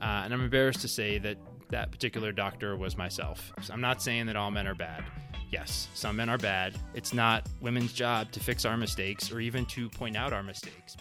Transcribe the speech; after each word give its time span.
Uh, 0.00 0.22
and 0.24 0.32
I'm 0.32 0.40
embarrassed 0.40 0.80
to 0.80 0.88
say 0.88 1.18
that 1.18 1.36
that 1.70 1.90
particular 1.90 2.32
doctor 2.32 2.76
was 2.76 2.96
myself. 2.96 3.52
So 3.62 3.72
I'm 3.72 3.80
not 3.80 4.02
saying 4.02 4.26
that 4.26 4.36
all 4.36 4.50
men 4.50 4.66
are 4.66 4.74
bad. 4.74 5.04
Yes, 5.50 5.88
some 5.94 6.16
men 6.16 6.28
are 6.28 6.38
bad. 6.38 6.74
It's 6.94 7.12
not 7.12 7.48
women's 7.60 7.92
job 7.92 8.30
to 8.32 8.40
fix 8.40 8.64
our 8.64 8.76
mistakes 8.76 9.30
or 9.30 9.40
even 9.40 9.66
to 9.66 9.88
point 9.90 10.16
out 10.16 10.32
our 10.32 10.42
mistakes. 10.42 10.96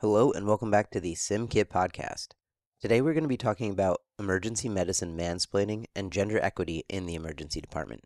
Hello, 0.00 0.32
and 0.32 0.46
welcome 0.46 0.70
back 0.70 0.90
to 0.90 1.00
the 1.00 1.14
Sim 1.14 1.46
SimKit 1.46 1.66
podcast. 1.66 2.28
Today, 2.80 3.02
we're 3.02 3.12
going 3.12 3.24
to 3.24 3.28
be 3.28 3.36
talking 3.36 3.70
about 3.70 4.00
emergency 4.18 4.66
medicine 4.66 5.14
mansplaining 5.14 5.84
and 5.94 6.10
gender 6.10 6.40
equity 6.40 6.84
in 6.88 7.04
the 7.04 7.14
emergency 7.14 7.60
department. 7.60 8.04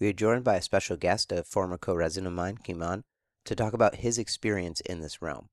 We 0.00 0.08
are 0.08 0.14
joined 0.14 0.44
by 0.44 0.56
a 0.56 0.62
special 0.62 0.96
guest, 0.96 1.32
a 1.32 1.44
former 1.44 1.76
co 1.76 1.94
resident 1.94 2.28
of 2.28 2.32
mine, 2.32 2.58
Kimon, 2.64 3.02
to 3.44 3.54
talk 3.54 3.74
about 3.74 3.96
his 3.96 4.16
experience 4.16 4.80
in 4.80 5.00
this 5.00 5.20
realm. 5.20 5.50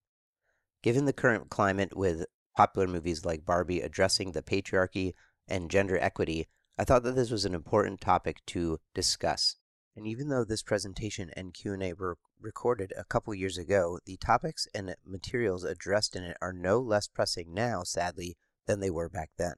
Given 0.84 1.06
the 1.06 1.14
current 1.14 1.50
climate 1.50 1.96
with 1.96 2.26
popular 2.58 2.88
movies 2.88 3.24
like 3.24 3.46
Barbie 3.46 3.80
addressing 3.80 4.34
the 4.34 4.44
patriarchy 4.44 5.14
and 5.48 5.72
gender 5.72 5.98
equity, 5.98 6.50
I 6.78 6.84
thought 6.84 7.04
that 7.04 7.16
this 7.16 7.32
was 7.32 7.46
an 7.46 7.56
important 7.56 8.02
topic 8.02 8.46
to 8.48 8.80
discuss. 8.94 9.56
And 9.96 10.06
even 10.06 10.28
though 10.28 10.44
this 10.44 10.62
presentation 10.62 11.32
and 11.38 11.54
Q&A 11.54 11.94
were 11.94 12.18
recorded 12.38 12.92
a 12.98 13.06
couple 13.06 13.34
years 13.34 13.58
ago, 13.58 14.00
the 14.06 14.18
topics 14.18 14.68
and 14.76 14.94
materials 15.06 15.64
addressed 15.64 16.18
in 16.18 16.24
it 16.24 16.36
are 16.42 16.52
no 16.52 16.80
less 16.80 17.08
pressing 17.08 17.54
now, 17.54 17.84
sadly, 17.84 18.36
than 18.66 18.82
they 18.82 18.90
were 18.90 19.10
back 19.10 19.30
then. 19.38 19.54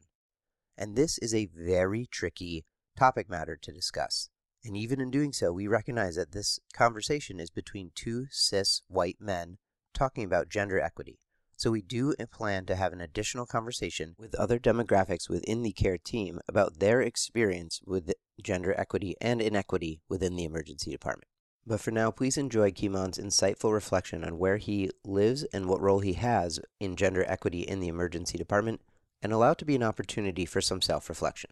And 0.77 0.95
this 0.95 1.17
is 1.17 1.33
a 1.33 1.49
very 1.55 2.05
tricky 2.05 2.65
topic 2.95 3.29
matter 3.29 3.57
to 3.63 3.71
discuss. 3.71 4.29
And 4.63 4.77
even 4.77 5.01
in 5.01 5.09
doing 5.09 5.33
so, 5.33 5.51
we 5.51 5.67
recognize 5.67 6.17
that 6.17 6.33
this 6.33 6.59
conversation 6.73 7.39
is 7.39 7.49
between 7.49 7.91
two 7.95 8.27
cis 8.29 8.83
white 8.87 9.17
men 9.19 9.57
talking 9.95 10.23
about 10.23 10.49
gender 10.49 10.79
equity. 10.79 11.17
So 11.57 11.71
we 11.71 11.81
do 11.81 12.13
plan 12.31 12.65
to 12.65 12.75
have 12.75 12.91
an 12.91 13.01
additional 13.01 13.45
conversation 13.45 14.15
with 14.19 14.35
other 14.35 14.59
demographics 14.59 15.29
within 15.29 15.63
the 15.63 15.71
care 15.71 15.97
team 15.97 16.39
about 16.47 16.79
their 16.79 17.01
experience 17.01 17.79
with 17.85 18.11
gender 18.43 18.73
equity 18.77 19.15
and 19.21 19.41
inequity 19.41 20.01
within 20.09 20.35
the 20.35 20.43
emergency 20.43 20.91
department. 20.91 21.29
But 21.65 21.79
for 21.79 21.91
now, 21.91 22.11
please 22.11 22.37
enjoy 22.37 22.71
Kimon's 22.71 23.17
insightful 23.17 23.73
reflection 23.73 24.23
on 24.23 24.37
where 24.37 24.57
he 24.57 24.91
lives 25.03 25.43
and 25.45 25.67
what 25.67 25.81
role 25.81 26.01
he 26.01 26.13
has 26.13 26.59
in 26.79 26.95
gender 26.95 27.25
equity 27.27 27.61
in 27.61 27.79
the 27.79 27.87
emergency 27.87 28.37
department 28.37 28.81
and 29.21 29.33
allow 29.33 29.51
it 29.51 29.57
to 29.59 29.65
be 29.65 29.75
an 29.75 29.83
opportunity 29.83 30.45
for 30.45 30.61
some 30.61 30.81
self 30.81 31.09
reflection. 31.09 31.51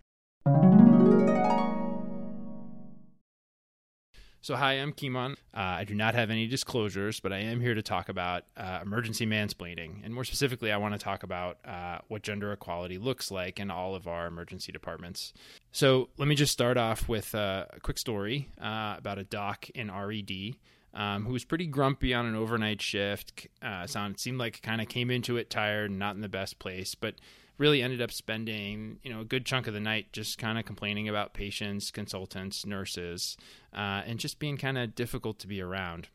So, 4.44 4.58
hi, 4.58 4.74
I'm 4.74 4.92
Kimon. 4.92 5.38
Uh, 5.54 5.60
I 5.80 5.86
do 5.86 5.96
not 5.96 6.16
have 6.16 6.30
any 6.30 6.48
disclosures, 6.48 7.22
but 7.22 7.32
I 7.32 7.38
am 7.38 7.62
here 7.62 7.74
to 7.74 7.82
talk 7.82 8.10
about 8.10 8.44
uh, 8.58 8.80
emergency 8.82 9.26
mansplaining. 9.26 10.04
And 10.04 10.14
more 10.14 10.26
specifically, 10.26 10.70
I 10.70 10.76
want 10.76 10.94
to 10.94 10.98
talk 10.98 11.24
about 11.24 11.60
uh, 11.64 12.00
what 12.10 12.24
gender 12.24 12.52
equality 12.52 12.98
looks 12.98 13.32
like 13.32 13.58
in 13.58 13.72
all 13.72 13.96
of 13.96 14.06
our 14.06 14.28
emergency 14.28 14.74
departments. 14.74 15.32
So, 15.72 16.10
let 16.18 16.28
me 16.28 16.36
just 16.36 16.52
start 16.52 16.76
off 16.76 17.08
with 17.08 17.34
a 17.34 17.70
quick 17.84 17.98
story 17.98 18.50
uh, 18.62 18.96
about 18.98 19.18
a 19.18 19.24
doc 19.24 19.70
in 19.70 19.90
RED. 19.90 20.58
Um, 20.94 21.26
who 21.26 21.34
was 21.34 21.44
pretty 21.44 21.66
grumpy 21.66 22.14
on 22.14 22.26
an 22.28 22.36
overnight 22.36 22.80
shift. 22.80 23.48
Uh, 23.64 23.88
sound 23.88 24.20
seemed 24.20 24.38
like 24.38 24.62
kind 24.62 24.80
of 24.80 24.90
came 24.90 25.10
into 25.10 25.38
it 25.38 25.50
tired 25.50 25.90
not 25.90 26.16
in 26.16 26.22
the 26.22 26.30
best 26.30 26.60
place, 26.60 26.94
but 26.94 27.16
really 27.58 27.82
ended 27.82 28.02
up 28.02 28.12
spending 28.12 28.98
you 29.04 29.12
know 29.12 29.22
a 29.22 29.26
good 29.26 29.46
chunk 29.46 29.68
of 29.68 29.74
the 29.74 29.80
night 29.80 30.12
just 30.12 30.38
kind 30.38 30.58
of 30.58 30.66
complaining 30.66 31.08
about 31.08 31.34
patients, 31.34 31.92
consultants, 31.92 32.66
nurses, 32.66 33.38
uh, 33.74 34.02
and 34.06 34.20
just 34.20 34.40
being 34.40 34.58
kind 34.58 34.78
of 34.78 34.96
difficult 34.96 35.40
to 35.40 35.48
be 35.48 35.62
around. 35.62 36.08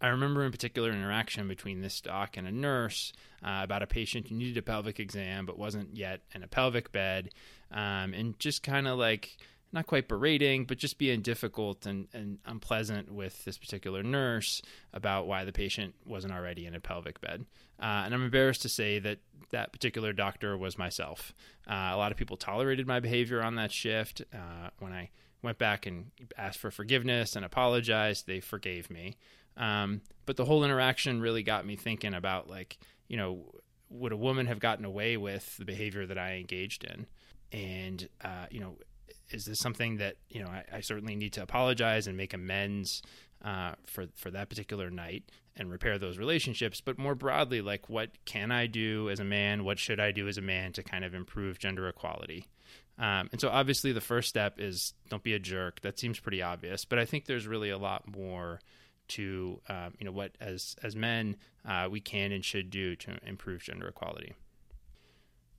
I 0.00 0.08
remember 0.08 0.44
in 0.44 0.52
particular 0.52 0.90
an 0.90 0.96
interaction 0.96 1.48
between 1.48 1.80
this 1.80 2.00
doc 2.00 2.36
and 2.36 2.46
a 2.46 2.52
nurse 2.52 3.12
uh, 3.42 3.60
about 3.62 3.82
a 3.82 3.86
patient 3.86 4.28
who 4.28 4.34
needed 4.34 4.56
a 4.56 4.62
pelvic 4.62 4.98
exam 4.98 5.46
but 5.46 5.58
wasn't 5.58 5.96
yet 5.96 6.22
in 6.34 6.42
a 6.42 6.48
pelvic 6.48 6.92
bed, 6.92 7.30
um, 7.70 8.12
and 8.12 8.38
just 8.38 8.62
kind 8.62 8.88
of 8.88 8.98
like 8.98 9.36
not 9.74 9.86
quite 9.86 10.06
berating, 10.06 10.64
but 10.64 10.78
just 10.78 10.98
being 10.98 11.20
difficult 11.20 11.84
and, 11.84 12.06
and 12.14 12.38
unpleasant 12.46 13.12
with 13.12 13.44
this 13.44 13.58
particular 13.58 14.04
nurse 14.04 14.62
about 14.92 15.26
why 15.26 15.44
the 15.44 15.52
patient 15.52 15.94
wasn't 16.06 16.32
already 16.32 16.64
in 16.64 16.74
a 16.76 16.80
pelvic 16.80 17.20
bed. 17.20 17.44
Uh, 17.80 18.02
and 18.04 18.14
I'm 18.14 18.24
embarrassed 18.24 18.62
to 18.62 18.68
say 18.68 19.00
that 19.00 19.18
that 19.50 19.72
particular 19.72 20.12
doctor 20.12 20.56
was 20.56 20.78
myself. 20.78 21.34
Uh, 21.68 21.90
a 21.92 21.96
lot 21.96 22.12
of 22.12 22.16
people 22.16 22.36
tolerated 22.36 22.86
my 22.86 23.00
behavior 23.00 23.42
on 23.42 23.56
that 23.56 23.72
shift. 23.72 24.22
Uh, 24.32 24.70
when 24.78 24.92
I 24.92 25.10
went 25.42 25.58
back 25.58 25.86
and 25.86 26.12
asked 26.38 26.60
for 26.60 26.70
forgiveness 26.70 27.34
and 27.34 27.44
apologized, 27.44 28.28
they 28.28 28.38
forgave 28.38 28.90
me. 28.90 29.16
Um, 29.56 30.02
but 30.24 30.36
the 30.36 30.44
whole 30.44 30.64
interaction 30.64 31.20
really 31.20 31.42
got 31.42 31.66
me 31.66 31.74
thinking 31.74 32.14
about, 32.14 32.48
like, 32.48 32.78
you 33.08 33.16
know, 33.16 33.44
would 33.90 34.12
a 34.12 34.16
woman 34.16 34.46
have 34.46 34.60
gotten 34.60 34.84
away 34.84 35.16
with 35.16 35.56
the 35.56 35.64
behavior 35.64 36.06
that 36.06 36.18
I 36.18 36.34
engaged 36.34 36.84
in? 36.84 37.06
And, 37.52 38.08
uh, 38.22 38.46
you 38.50 38.60
know, 38.60 38.76
is 39.30 39.44
this 39.44 39.58
something 39.58 39.96
that 39.98 40.16
you 40.28 40.42
know 40.42 40.48
I, 40.48 40.64
I 40.74 40.80
certainly 40.80 41.16
need 41.16 41.34
to 41.34 41.42
apologize 41.42 42.06
and 42.06 42.16
make 42.16 42.34
amends 42.34 43.02
uh, 43.44 43.72
for 43.86 44.06
for 44.14 44.30
that 44.30 44.48
particular 44.48 44.90
night 44.90 45.24
and 45.56 45.70
repair 45.70 45.98
those 45.98 46.18
relationships? 46.18 46.80
But 46.80 46.98
more 46.98 47.14
broadly, 47.14 47.60
like 47.60 47.88
what 47.88 48.10
can 48.24 48.50
I 48.50 48.66
do 48.66 49.10
as 49.10 49.20
a 49.20 49.24
man? 49.24 49.64
What 49.64 49.78
should 49.78 50.00
I 50.00 50.12
do 50.12 50.28
as 50.28 50.38
a 50.38 50.42
man 50.42 50.72
to 50.74 50.82
kind 50.82 51.04
of 51.04 51.14
improve 51.14 51.58
gender 51.58 51.88
equality? 51.88 52.46
Um, 52.98 53.28
and 53.32 53.40
so 53.40 53.48
obviously 53.48 53.92
the 53.92 54.00
first 54.00 54.28
step 54.28 54.60
is 54.60 54.94
don't 55.08 55.22
be 55.22 55.34
a 55.34 55.38
jerk. 55.38 55.80
That 55.80 55.98
seems 55.98 56.20
pretty 56.20 56.42
obvious, 56.42 56.84
but 56.84 56.98
I 56.98 57.04
think 57.04 57.26
there's 57.26 57.46
really 57.46 57.70
a 57.70 57.78
lot 57.78 58.04
more 58.16 58.60
to 59.06 59.60
um, 59.68 59.94
you 59.98 60.04
know 60.06 60.12
what 60.12 60.32
as 60.40 60.76
as 60.82 60.96
men 60.96 61.36
uh, 61.66 61.88
we 61.90 62.00
can 62.00 62.32
and 62.32 62.44
should 62.44 62.70
do 62.70 62.96
to 62.96 63.18
improve 63.26 63.62
gender 63.62 63.88
equality. 63.88 64.34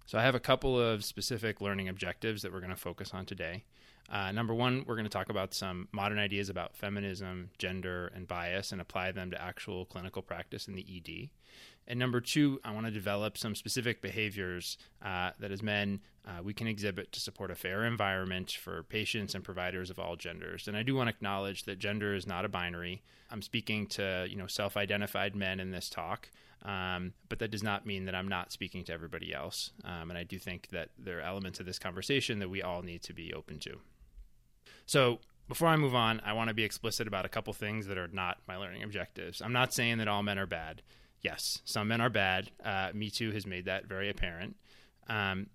So 0.05 0.19
I 0.19 0.21
have 0.21 0.35
a 0.35 0.39
couple 0.39 0.79
of 0.79 1.03
specific 1.03 1.61
learning 1.61 1.89
objectives 1.89 2.43
that 2.43 2.53
we're 2.53 2.59
going 2.59 2.69
to 2.69 2.75
focus 2.75 3.11
on 3.13 3.25
today. 3.25 3.63
Uh, 4.07 4.31
number 4.31 4.53
one, 4.53 4.83
we're 4.85 4.95
going 4.95 5.05
to 5.05 5.09
talk 5.09 5.29
about 5.29 5.55
some 5.55 5.87
modern 5.91 6.19
ideas 6.19 6.47
about 6.47 6.75
feminism, 6.75 7.49
gender, 7.57 8.11
and 8.13 8.27
bias 8.27 8.71
and 8.71 8.79
apply 8.79 9.11
them 9.11 9.31
to 9.31 9.41
actual 9.41 9.85
clinical 9.85 10.21
practice 10.21 10.67
in 10.67 10.75
the 10.75 10.85
ED. 10.87 11.29
And 11.87 11.97
number 11.97 12.21
two, 12.21 12.59
I 12.63 12.71
want 12.71 12.85
to 12.85 12.91
develop 12.91 13.35
some 13.35 13.55
specific 13.55 14.03
behaviors 14.03 14.77
uh, 15.03 15.31
that 15.39 15.51
as 15.51 15.63
men 15.63 16.01
uh, 16.27 16.43
we 16.43 16.53
can 16.53 16.67
exhibit 16.67 17.11
to 17.13 17.19
support 17.19 17.49
a 17.49 17.55
fair 17.55 17.83
environment 17.83 18.51
for 18.51 18.83
patients 18.83 19.33
and 19.33 19.43
providers 19.43 19.89
of 19.89 19.97
all 19.97 20.15
genders. 20.15 20.67
And 20.67 20.77
I 20.77 20.83
do 20.83 20.95
want 20.95 21.09
to 21.09 21.15
acknowledge 21.15 21.63
that 21.63 21.79
gender 21.79 22.13
is 22.13 22.27
not 22.27 22.45
a 22.45 22.49
binary. 22.49 23.01
I'm 23.31 23.41
speaking 23.41 23.87
to 23.87 24.27
you 24.29 24.35
know 24.35 24.47
self-identified 24.47 25.35
men 25.35 25.59
in 25.59 25.71
this 25.71 25.89
talk, 25.89 26.29
um, 26.65 27.13
but 27.29 27.39
that 27.39 27.51
does 27.51 27.63
not 27.63 27.85
mean 27.85 28.05
that 28.05 28.15
I'm 28.15 28.27
not 28.27 28.51
speaking 28.51 28.83
to 28.85 28.93
everybody 28.93 29.33
else. 29.33 29.71
Um, 29.83 30.09
and 30.09 30.17
I 30.17 30.23
do 30.23 30.37
think 30.39 30.69
that 30.69 30.89
there 30.97 31.19
are 31.19 31.21
elements 31.21 31.59
of 31.59 31.65
this 31.65 31.79
conversation 31.79 32.39
that 32.39 32.49
we 32.49 32.61
all 32.61 32.81
need 32.81 33.03
to 33.03 33.13
be 33.13 33.33
open 33.33 33.59
to. 33.59 33.77
So 34.85 35.19
before 35.47 35.67
I 35.67 35.75
move 35.77 35.95
on, 35.95 36.21
I 36.25 36.33
want 36.33 36.49
to 36.49 36.53
be 36.53 36.63
explicit 36.63 37.07
about 37.07 37.25
a 37.25 37.29
couple 37.29 37.53
things 37.53 37.85
that 37.87 37.97
are 37.97 38.07
not 38.07 38.39
my 38.47 38.57
learning 38.57 38.83
objectives. 38.83 39.41
I'm 39.41 39.53
not 39.53 39.73
saying 39.73 39.99
that 39.99 40.07
all 40.07 40.23
men 40.23 40.39
are 40.39 40.47
bad 40.47 40.81
yes, 41.25 41.61
some 41.65 41.87
men 41.87 42.01
are 42.01 42.09
bad. 42.09 42.51
Uh, 42.63 42.91
Me 42.93 43.09
Too 43.09 43.31
has 43.31 43.47
made 43.47 43.65
that 43.65 43.87
very 43.87 44.09
apparent. 44.09 44.55
Um, 45.09 45.47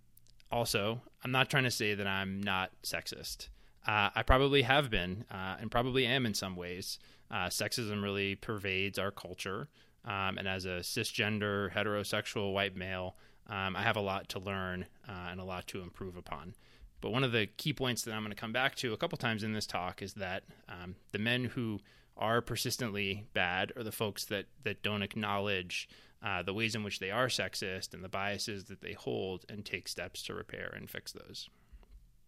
also, 0.50 1.00
I'm 1.24 1.30
not 1.30 1.48
trying 1.48 1.62
to 1.64 1.70
say 1.70 1.94
that 1.94 2.06
I'm 2.06 2.42
not 2.42 2.72
sexist. 2.82 3.48
Uh, 3.86 4.10
I 4.14 4.22
probably 4.24 4.62
have 4.62 4.90
been 4.90 5.24
uh, 5.30 5.56
and 5.60 5.70
probably 5.70 6.04
am 6.04 6.26
in 6.26 6.34
some 6.34 6.56
ways. 6.56 6.98
Uh, 7.30 7.46
sexism 7.46 8.02
really 8.02 8.34
pervades 8.34 8.98
our 8.98 9.12
culture. 9.12 9.68
Um, 10.04 10.38
and 10.38 10.48
as 10.48 10.64
a 10.64 10.80
cisgender, 10.80 11.72
heterosexual 11.72 12.52
white 12.52 12.76
male, 12.76 13.16
um, 13.48 13.76
I 13.76 13.82
have 13.82 13.96
a 13.96 14.00
lot 14.00 14.28
to 14.30 14.38
learn 14.38 14.86
uh, 15.08 15.28
and 15.30 15.40
a 15.40 15.44
lot 15.44 15.66
to 15.68 15.82
improve 15.82 16.16
upon. 16.16 16.54
But 17.00 17.10
one 17.10 17.24
of 17.24 17.32
the 17.32 17.46
key 17.46 17.72
points 17.72 18.02
that 18.02 18.12
I'm 18.12 18.22
going 18.22 18.30
to 18.30 18.40
come 18.40 18.52
back 18.52 18.76
to 18.76 18.92
a 18.92 18.96
couple 18.96 19.18
times 19.18 19.42
in 19.42 19.52
this 19.52 19.66
talk 19.66 20.02
is 20.02 20.14
that 20.14 20.44
um, 20.68 20.96
the 21.12 21.18
men 21.18 21.44
who 21.44 21.80
are 22.16 22.42
persistently 22.42 23.26
bad 23.32 23.72
are 23.76 23.82
the 23.82 23.92
folks 23.92 24.26
that 24.26 24.46
that 24.64 24.82
don't 24.82 25.02
acknowledge 25.02 25.88
uh, 26.22 26.42
the 26.42 26.52
ways 26.52 26.74
in 26.74 26.84
which 26.84 26.98
they 26.98 27.10
are 27.10 27.28
sexist 27.28 27.94
and 27.94 28.04
the 28.04 28.08
biases 28.08 28.64
that 28.64 28.82
they 28.82 28.92
hold 28.92 29.46
and 29.48 29.64
take 29.64 29.88
steps 29.88 30.22
to 30.22 30.34
repair 30.34 30.72
and 30.76 30.90
fix 30.90 31.12
those. 31.12 31.48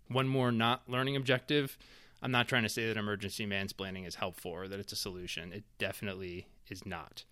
One 0.09 0.27
more 0.27 0.51
not 0.51 0.89
learning 0.89 1.17
objective. 1.17 1.77
I'm 2.23 2.31
not 2.31 2.49
trying 2.49 2.63
to 2.63 2.69
say 2.69 2.87
that 2.87 2.97
emergency 2.97 3.47
mansplaining 3.47 4.07
is 4.07 4.15
helpful 4.15 4.53
or 4.53 4.69
that 4.69 4.81
it's 4.81 4.93
a 4.93 4.97
solution. 4.97 5.53
It 5.53 5.65
definitely 5.79 6.47
is 6.71 6.87
not. 6.87 7.25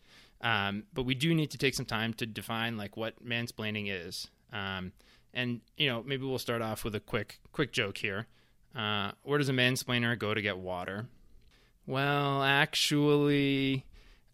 Um, 0.43 0.85
but 0.95 1.03
we 1.03 1.15
do 1.15 1.35
need 1.35 1.51
to 1.51 1.59
take 1.59 1.75
some 1.75 1.87
time 1.87 2.15
to 2.15 2.27
define 2.27 2.77
like 2.77 2.97
what 2.97 3.25
mansplaining 3.25 3.87
is. 3.89 4.29
Um, 4.53 4.93
and 5.35 5.61
you 5.77 5.89
know, 5.89 6.03
maybe 6.03 6.25
we'll 6.25 6.39
start 6.39 6.63
off 6.63 6.85
with 6.85 6.95
a 6.95 7.01
quick 7.01 7.41
quick 7.53 7.73
joke 7.73 7.99
here. 7.99 8.27
Uh, 8.75 9.13
where 9.23 9.39
does 9.39 9.49
a 9.49 9.53
mansplainer 9.53 10.19
go 10.19 10.33
to 10.33 10.41
get 10.41 10.59
water? 10.59 11.07
well, 11.91 12.43
actually, 12.43 13.85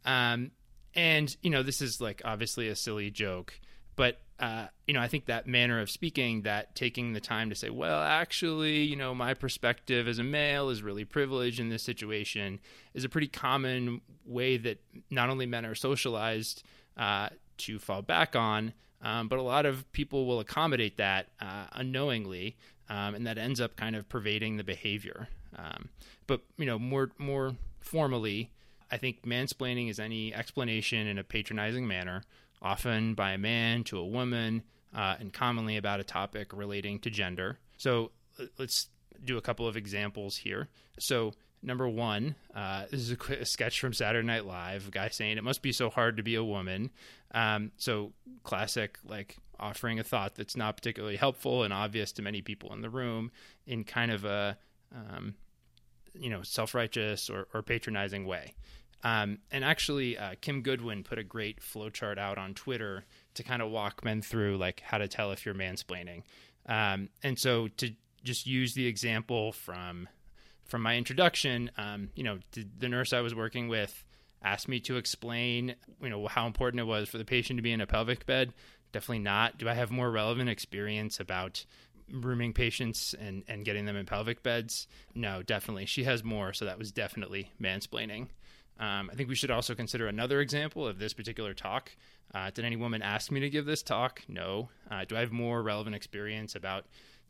um, 0.05 0.51
and 0.95 1.35
you 1.43 1.51
know, 1.51 1.63
this 1.63 1.81
is 1.81 2.01
like 2.01 2.21
obviously 2.25 2.69
a 2.69 2.77
silly 2.77 3.11
joke, 3.11 3.59
but 3.97 4.19
uh, 4.39 4.67
you 4.87 4.93
know, 4.93 5.01
I 5.01 5.09
think 5.09 5.27
that 5.27 5.47
manner 5.47 5.81
of 5.81 5.91
speaking, 5.91 6.43
that 6.43 6.75
taking 6.75 7.15
the 7.15 7.21
time 7.21 7.49
to 7.49 7.55
say, 7.55 7.71
well, 7.71 8.03
actually, 8.03 8.83
you 8.83 8.95
know, 8.95 9.15
my 9.15 9.33
perspective 9.33 10.07
as 10.07 10.19
a 10.19 10.23
male 10.23 10.69
is 10.69 10.83
really 10.83 11.07
privileged 11.07 11.59
in 11.59 11.71
this 11.71 11.83
situation, 11.83 12.61
is 12.93 13.03
a 13.03 13.09
pretty 13.09 13.29
common 13.29 14.03
way 14.27 14.59
that 14.59 14.79
not 15.11 15.31
only 15.31 15.47
men 15.47 15.65
are 15.65 15.75
socialized 15.75 16.63
uh, 16.99 17.31
to 17.59 17.79
fall 17.79 18.03
back 18.03 18.37
on. 18.37 18.75
Um, 19.03 19.29
but 19.29 19.39
a 19.39 19.43
lot 19.43 19.67
of 19.67 19.91
people 19.93 20.27
will 20.27 20.41
accommodate 20.41 20.97
that 20.97 21.29
uh, 21.41 21.67
unknowingly, 21.73 22.57
um, 22.89 23.15
and 23.15 23.27
that 23.27 23.39
ends 23.39 23.61
up 23.61 23.77
kind 23.77 23.95
of 23.95 24.09
pervading 24.09 24.57
the 24.57 24.65
behavior. 24.65 25.29
Um, 25.57 25.91
but 26.27 26.41
you 26.57 26.67
know, 26.67 26.79
more 26.79 27.11
more 27.19 27.57
formally, 27.79 28.51
I 28.91 28.97
think 28.97 29.23
mansplaining 29.23 29.91
is 29.91 30.01
any 30.01 30.35
explanation 30.35 31.07
in 31.07 31.19
a 31.19 31.25
patronizing 31.25 31.87
manner, 31.87 32.25
often 32.63 33.15
by 33.15 33.33
a 33.33 33.39
man 33.39 33.85
to 33.85 33.99
a 33.99 34.07
woman, 34.07 34.63
uh, 34.95 35.17
and 35.21 35.33
commonly 35.33 35.77
about 35.77 36.01
a 36.01 36.05
topic 36.05 36.53
relating 36.53 36.99
to 37.01 37.11
gender. 37.11 37.59
So 37.77 38.13
let's 38.59 38.89
do 39.25 39.37
a 39.37 39.41
couple 39.41 39.67
of 39.67 39.77
examples 39.77 40.37
here. 40.37 40.69
So 40.99 41.33
number 41.63 41.89
one, 41.89 42.35
uh, 42.55 42.85
this 42.91 43.01
is 43.01 43.11
a, 43.13 43.33
a, 43.41 43.45
sketch 43.45 43.81
from 43.81 43.93
Saturday 43.93 44.27
Night 44.27 44.47
Live. 44.47 44.89
A 44.89 44.91
guy 44.91 45.09
saying 45.09 45.37
it 45.37 45.45
must 45.45 45.63
be 45.63 45.73
so 45.73 45.91
hard 45.91 46.17
to 46.17 46.23
be 46.23 46.35
a 46.35 46.45
woman. 46.45 46.91
Um, 47.33 47.73
so 47.77 48.13
classic, 48.45 48.99
like 49.05 49.37
offering 49.59 49.99
a 49.99 50.05
thought 50.05 50.35
that's 50.35 50.57
not 50.57 50.77
particularly 50.77 51.17
helpful 51.17 51.65
and 51.65 51.73
obvious 51.73 52.13
to 52.13 52.23
many 52.23 52.43
people 52.43 52.73
in 52.73 52.83
the 52.83 52.91
room 52.91 53.31
in 53.67 53.85
kind 53.85 54.11
of 54.11 54.25
a 54.25 54.57
um, 54.95 55.35
you 56.15 56.31
know 56.31 56.43
self 56.43 56.75
righteous 56.75 57.29
or, 57.29 57.49
or, 57.53 57.63
patronizing 57.63 58.27
way. 58.27 58.55
Um, 59.03 59.39
and 59.51 59.65
actually, 59.65 60.19
uh, 60.19 60.35
Kim 60.41 60.63
Goodwin 60.63 61.05
put 61.05 61.19
a 61.19 61.25
great 61.25 61.61
flowchart 61.61 62.19
out 62.19 62.39
on 62.39 62.55
Twitter 62.55 63.05
to 63.35 63.43
kind 63.43 63.63
of 63.63 63.71
walk 63.71 64.05
men 64.05 64.23
through 64.23 64.57
like 64.57 64.81
how 64.81 64.99
to 64.99 65.09
tell 65.09 65.33
if 65.33 65.45
you're 65.45 65.55
mansplaining. 65.55 66.23
Um, 66.67 67.11
and 67.23 67.39
so 67.39 67.69
to 67.77 67.93
just 68.25 68.47
use 68.47 68.75
the 68.75 68.87
example 68.87 69.53
from 69.53 70.09
from 70.65 70.83
my 70.83 70.97
introduction, 70.97 71.71
um, 71.79 72.11
you 72.17 72.25
know, 72.25 72.41
the, 72.53 72.67
the 72.79 72.89
nurse 72.89 73.13
I 73.13 73.21
was 73.21 73.35
working 73.35 73.69
with 73.69 74.05
asked 74.43 74.69
me 74.69 74.81
to 74.81 74.97
explain, 74.97 75.77
you 76.03 76.09
know, 76.09 76.27
how 76.27 76.47
important 76.47 76.81
it 76.81 76.85
was 76.85 77.09
for 77.09 77.19
the 77.19 77.25
patient 77.25 77.59
to 77.59 77.63
be 77.63 77.73
in 77.73 77.81
a 77.81 77.87
pelvic 77.87 78.27
bed. 78.27 78.53
Definitely 78.93 79.21
not. 79.21 79.59
Do 79.59 79.69
I 79.69 79.75
have 79.75 79.91
more 79.91 80.11
relevant 80.11 80.49
experience 80.49 81.21
about 81.21 81.65
rooming 82.11 82.53
patients 82.53 83.15
and, 83.15 83.45
and 83.49 83.65
getting 83.65 83.85
them 83.87 83.97
in 83.97 84.07
pelvic 84.07 84.43
beds? 84.43 84.89
No, 85.15 85.43
definitely. 85.43 85.87
She 85.87 86.05
has 86.05 86.25
more, 86.25 86.53
so 86.53 86.65
that 86.65 86.79
was 86.79 86.93
definitely 86.93 87.53
mansplaining. 87.61 88.29
Um, 88.79 89.11
I 89.11 89.15
think 89.15 89.29
we 89.29 89.35
should 89.35 89.51
also 89.51 89.75
consider 89.75 90.07
another 90.07 90.41
example 90.41 90.87
of 90.87 90.99
this 90.99 91.15
particular 91.15 91.55
talk. 91.55 91.93
Uh, 92.35 92.51
did 92.51 92.65
any 92.65 92.77
woman 92.77 93.03
ask 93.03 93.31
me 93.31 93.41
to 93.41 93.51
give 93.51 93.65
this 93.65 93.83
talk? 93.83 94.23
No. 94.29 94.69
Uh, 94.91 95.05
do 95.05 95.17
I 95.17 95.21
have 95.21 95.33
more 95.33 95.63
relevant 95.63 95.97
experience 95.97 96.55
about 96.55 96.85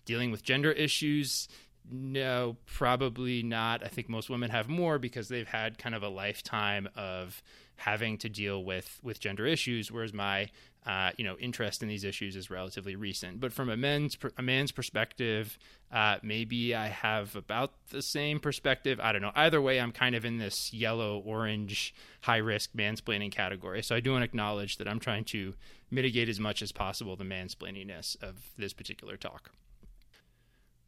dealing 0.04 0.30
with 0.30 0.42
gender 0.42 0.72
issues? 0.72 1.48
No, 1.90 2.56
probably 2.66 3.42
not. 3.42 3.84
I 3.84 3.88
think 3.88 4.08
most 4.08 4.28
women 4.28 4.50
have 4.50 4.68
more 4.68 4.98
because 4.98 5.28
they've 5.28 5.46
had 5.46 5.78
kind 5.78 5.94
of 5.94 6.02
a 6.02 6.08
lifetime 6.08 6.88
of 6.96 7.42
having 7.76 8.18
to 8.18 8.28
deal 8.28 8.64
with 8.64 8.98
with 9.02 9.20
gender 9.20 9.46
issues, 9.46 9.90
whereas 9.90 10.12
my 10.12 10.50
uh, 10.86 11.10
you 11.16 11.24
know 11.24 11.36
interest 11.38 11.82
in 11.82 11.88
these 11.88 12.04
issues 12.04 12.36
is 12.36 12.50
relatively 12.50 12.96
recent. 12.96 13.40
But 13.40 13.52
from 13.52 13.68
a 13.68 13.76
men's 13.76 14.16
a 14.36 14.42
man's 14.42 14.72
perspective, 14.72 15.58
uh, 15.92 16.16
maybe 16.22 16.74
I 16.74 16.88
have 16.88 17.34
about 17.36 17.72
the 17.90 18.02
same 18.02 18.40
perspective. 18.40 19.00
I 19.00 19.12
don't 19.12 19.22
know. 19.22 19.32
Either 19.34 19.60
way, 19.60 19.80
I'm 19.80 19.92
kind 19.92 20.14
of 20.14 20.24
in 20.24 20.38
this 20.38 20.72
yellow 20.72 21.22
orange 21.24 21.94
high 22.22 22.38
risk 22.38 22.72
mansplaining 22.72 23.32
category. 23.32 23.82
So 23.82 23.94
I 23.94 24.00
do 24.00 24.12
want 24.12 24.22
to 24.22 24.26
acknowledge 24.26 24.76
that 24.78 24.88
I'm 24.88 25.00
trying 25.00 25.24
to 25.26 25.54
mitigate 25.90 26.28
as 26.28 26.40
much 26.40 26.62
as 26.62 26.72
possible 26.72 27.16
the 27.16 27.24
mansplaininess 27.24 28.20
of 28.22 28.50
this 28.56 28.72
particular 28.72 29.16
talk. 29.16 29.50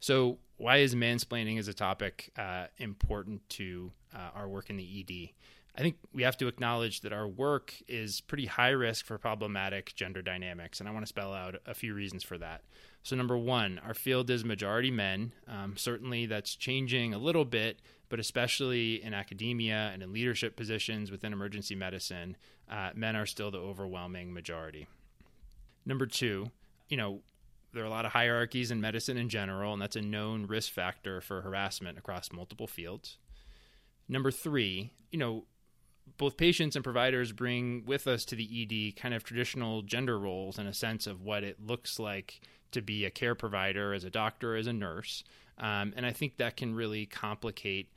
So, 0.00 0.38
why 0.56 0.78
is 0.78 0.94
mansplaining 0.94 1.58
as 1.58 1.68
a 1.68 1.74
topic 1.74 2.30
uh, 2.36 2.66
important 2.78 3.48
to 3.50 3.92
uh, 4.14 4.30
our 4.34 4.48
work 4.48 4.70
in 4.70 4.76
the 4.76 5.00
ED? 5.00 5.30
I 5.78 5.80
think 5.80 5.96
we 6.12 6.24
have 6.24 6.36
to 6.38 6.48
acknowledge 6.48 7.02
that 7.02 7.12
our 7.12 7.28
work 7.28 7.72
is 7.86 8.20
pretty 8.20 8.46
high 8.46 8.70
risk 8.70 9.06
for 9.06 9.16
problematic 9.16 9.94
gender 9.94 10.22
dynamics, 10.22 10.80
and 10.80 10.88
I 10.88 10.92
want 10.92 11.04
to 11.04 11.08
spell 11.08 11.32
out 11.32 11.54
a 11.66 11.74
few 11.74 11.94
reasons 11.94 12.24
for 12.24 12.36
that. 12.36 12.62
So, 13.04 13.14
number 13.14 13.38
one, 13.38 13.80
our 13.86 13.94
field 13.94 14.28
is 14.28 14.44
majority 14.44 14.90
men. 14.90 15.32
Um, 15.46 15.76
certainly, 15.76 16.26
that's 16.26 16.56
changing 16.56 17.14
a 17.14 17.18
little 17.18 17.44
bit, 17.44 17.80
but 18.08 18.18
especially 18.18 19.00
in 19.04 19.14
academia 19.14 19.90
and 19.92 20.02
in 20.02 20.12
leadership 20.12 20.56
positions 20.56 21.12
within 21.12 21.32
emergency 21.32 21.76
medicine, 21.76 22.36
uh, 22.68 22.90
men 22.96 23.14
are 23.14 23.26
still 23.26 23.52
the 23.52 23.58
overwhelming 23.58 24.34
majority. 24.34 24.88
Number 25.86 26.06
two, 26.06 26.50
you 26.88 26.96
know, 26.96 27.20
there 27.72 27.84
are 27.84 27.86
a 27.86 27.90
lot 27.90 28.04
of 28.04 28.10
hierarchies 28.10 28.72
in 28.72 28.80
medicine 28.80 29.16
in 29.16 29.28
general, 29.28 29.74
and 29.74 29.80
that's 29.80 29.94
a 29.94 30.02
known 30.02 30.46
risk 30.46 30.72
factor 30.72 31.20
for 31.20 31.42
harassment 31.42 31.98
across 31.98 32.32
multiple 32.32 32.66
fields. 32.66 33.16
Number 34.08 34.32
three, 34.32 34.90
you 35.12 35.18
know, 35.20 35.44
both 36.16 36.36
patients 36.36 36.76
and 36.76 36.84
providers 36.84 37.32
bring 37.32 37.84
with 37.84 38.06
us 38.06 38.24
to 38.26 38.36
the 38.36 38.44
ED 38.62 39.00
kind 39.00 39.14
of 39.14 39.24
traditional 39.24 39.82
gender 39.82 40.18
roles 40.18 40.58
and 40.58 40.68
a 40.68 40.72
sense 40.72 41.06
of 41.06 41.22
what 41.22 41.44
it 41.44 41.64
looks 41.64 41.98
like 41.98 42.40
to 42.72 42.80
be 42.80 43.04
a 43.04 43.10
care 43.10 43.34
provider, 43.34 43.92
as 43.92 44.04
a 44.04 44.10
doctor, 44.10 44.56
as 44.56 44.66
a 44.66 44.72
nurse. 44.72 45.24
Um, 45.58 45.92
and 45.96 46.06
I 46.06 46.12
think 46.12 46.36
that 46.36 46.56
can 46.56 46.74
really 46.74 47.06
complicate 47.06 47.88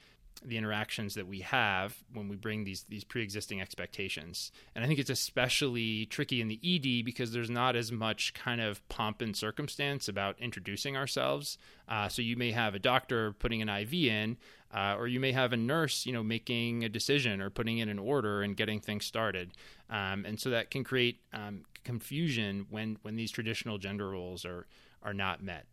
the 0.43 0.57
interactions 0.57 1.13
that 1.13 1.27
we 1.27 1.41
have 1.41 1.95
when 2.13 2.27
we 2.27 2.35
bring 2.35 2.63
these 2.63 2.85
these 2.89 3.03
pre-existing 3.03 3.61
expectations. 3.61 4.51
And 4.73 4.83
I 4.83 4.87
think 4.87 4.99
it's 4.99 5.09
especially 5.09 6.07
tricky 6.07 6.41
in 6.41 6.47
the 6.47 6.59
ED 6.63 7.05
because 7.05 7.31
there's 7.31 7.49
not 7.49 7.75
as 7.75 7.91
much 7.91 8.33
kind 8.33 8.59
of 8.59 8.87
pomp 8.89 9.21
and 9.21 9.35
circumstance 9.35 10.07
about 10.07 10.39
introducing 10.39 10.97
ourselves. 10.97 11.57
Uh, 11.87 12.07
so 12.07 12.21
you 12.21 12.35
may 12.35 12.51
have 12.51 12.73
a 12.73 12.79
doctor 12.79 13.33
putting 13.33 13.61
an 13.61 13.69
IV 13.69 13.93
in, 13.93 14.37
uh, 14.73 14.95
or 14.97 15.07
you 15.07 15.19
may 15.19 15.31
have 15.31 15.53
a 15.53 15.57
nurse, 15.57 16.05
you 16.05 16.13
know, 16.13 16.23
making 16.23 16.83
a 16.83 16.89
decision 16.89 17.41
or 17.41 17.49
putting 17.49 17.79
in 17.79 17.89
an 17.89 17.99
order 17.99 18.41
and 18.41 18.55
getting 18.55 18.79
things 18.79 19.05
started. 19.05 19.51
Um, 19.89 20.25
and 20.25 20.39
so 20.39 20.49
that 20.49 20.71
can 20.71 20.83
create 20.83 21.19
um, 21.33 21.65
confusion 21.83 22.67
when 22.69 22.97
when 23.01 23.15
these 23.15 23.31
traditional 23.31 23.77
gender 23.77 24.09
roles 24.09 24.45
are 24.45 24.67
are 25.03 25.13
not 25.13 25.43
met. 25.43 25.65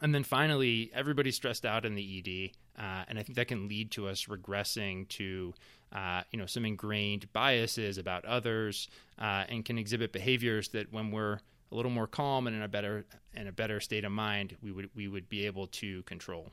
And 0.00 0.14
then 0.14 0.22
finally, 0.22 0.90
everybody's 0.94 1.36
stressed 1.36 1.66
out 1.66 1.84
in 1.84 1.94
the 1.94 2.18
ED. 2.18 2.82
Uh, 2.82 3.04
and 3.08 3.18
I 3.18 3.22
think 3.22 3.36
that 3.36 3.48
can 3.48 3.68
lead 3.68 3.90
to 3.92 4.06
us 4.06 4.26
regressing 4.26 5.08
to, 5.08 5.52
uh, 5.92 6.22
you 6.30 6.38
know, 6.38 6.46
some 6.46 6.64
ingrained 6.64 7.30
biases 7.32 7.98
about 7.98 8.24
others, 8.24 8.88
uh, 9.18 9.44
and 9.48 9.64
can 9.64 9.76
exhibit 9.76 10.12
behaviors 10.12 10.68
that, 10.68 10.92
when 10.92 11.10
we're 11.10 11.40
a 11.72 11.74
little 11.74 11.90
more 11.90 12.06
calm 12.06 12.46
and 12.46 12.56
in 12.56 12.62
a 12.62 12.68
better 12.68 13.04
in 13.34 13.48
a 13.48 13.52
better 13.52 13.80
state 13.80 14.04
of 14.04 14.12
mind, 14.12 14.56
we 14.62 14.72
would 14.72 14.90
we 14.94 15.08
would 15.08 15.28
be 15.28 15.46
able 15.46 15.66
to 15.66 16.02
control. 16.04 16.50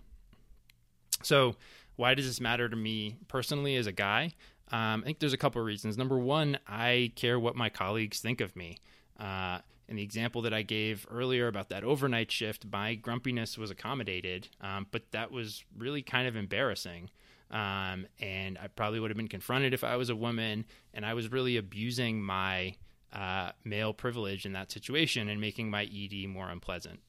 So, 1.23 1.55
why 1.95 2.13
does 2.13 2.27
this 2.27 2.39
matter 2.39 2.69
to 2.69 2.75
me 2.75 3.17
personally 3.27 3.75
as 3.75 3.87
a 3.87 3.91
guy? 3.91 4.33
Um, 4.71 5.01
I 5.01 5.05
think 5.05 5.19
there's 5.19 5.33
a 5.33 5.37
couple 5.37 5.61
of 5.61 5.65
reasons. 5.65 5.97
Number 5.97 6.17
one, 6.17 6.59
I 6.67 7.11
care 7.15 7.39
what 7.39 7.55
my 7.55 7.69
colleagues 7.69 8.19
think 8.19 8.41
of 8.41 8.55
me. 8.55 8.77
Uh, 9.19 9.59
in 9.87 9.95
the 9.95 10.03
example 10.03 10.41
that 10.41 10.53
I 10.53 10.61
gave 10.61 11.07
earlier 11.09 11.47
about 11.47 11.69
that 11.69 11.83
overnight 11.83 12.31
shift, 12.31 12.65
my 12.71 12.95
grumpiness 12.95 13.57
was 13.57 13.71
accommodated, 13.71 14.49
um, 14.59 14.85
but 14.91 15.11
that 15.11 15.31
was 15.31 15.63
really 15.77 16.01
kind 16.01 16.27
of 16.27 16.35
embarrassing. 16.35 17.09
Um, 17.49 18.07
and 18.19 18.57
I 18.61 18.67
probably 18.67 18.99
would 18.99 19.09
have 19.09 19.17
been 19.17 19.29
confronted 19.29 19.73
if 19.73 19.85
I 19.85 19.95
was 19.95 20.09
a 20.09 20.15
woman, 20.15 20.65
and 20.93 21.05
I 21.05 21.13
was 21.13 21.31
really 21.31 21.55
abusing 21.55 22.21
my 22.21 22.75
uh, 23.13 23.51
male 23.63 23.93
privilege 23.93 24.45
in 24.45 24.51
that 24.53 24.71
situation 24.71 25.29
and 25.29 25.39
making 25.39 25.69
my 25.69 25.83
ED 25.83 26.27
more 26.27 26.49
unpleasant. 26.49 26.99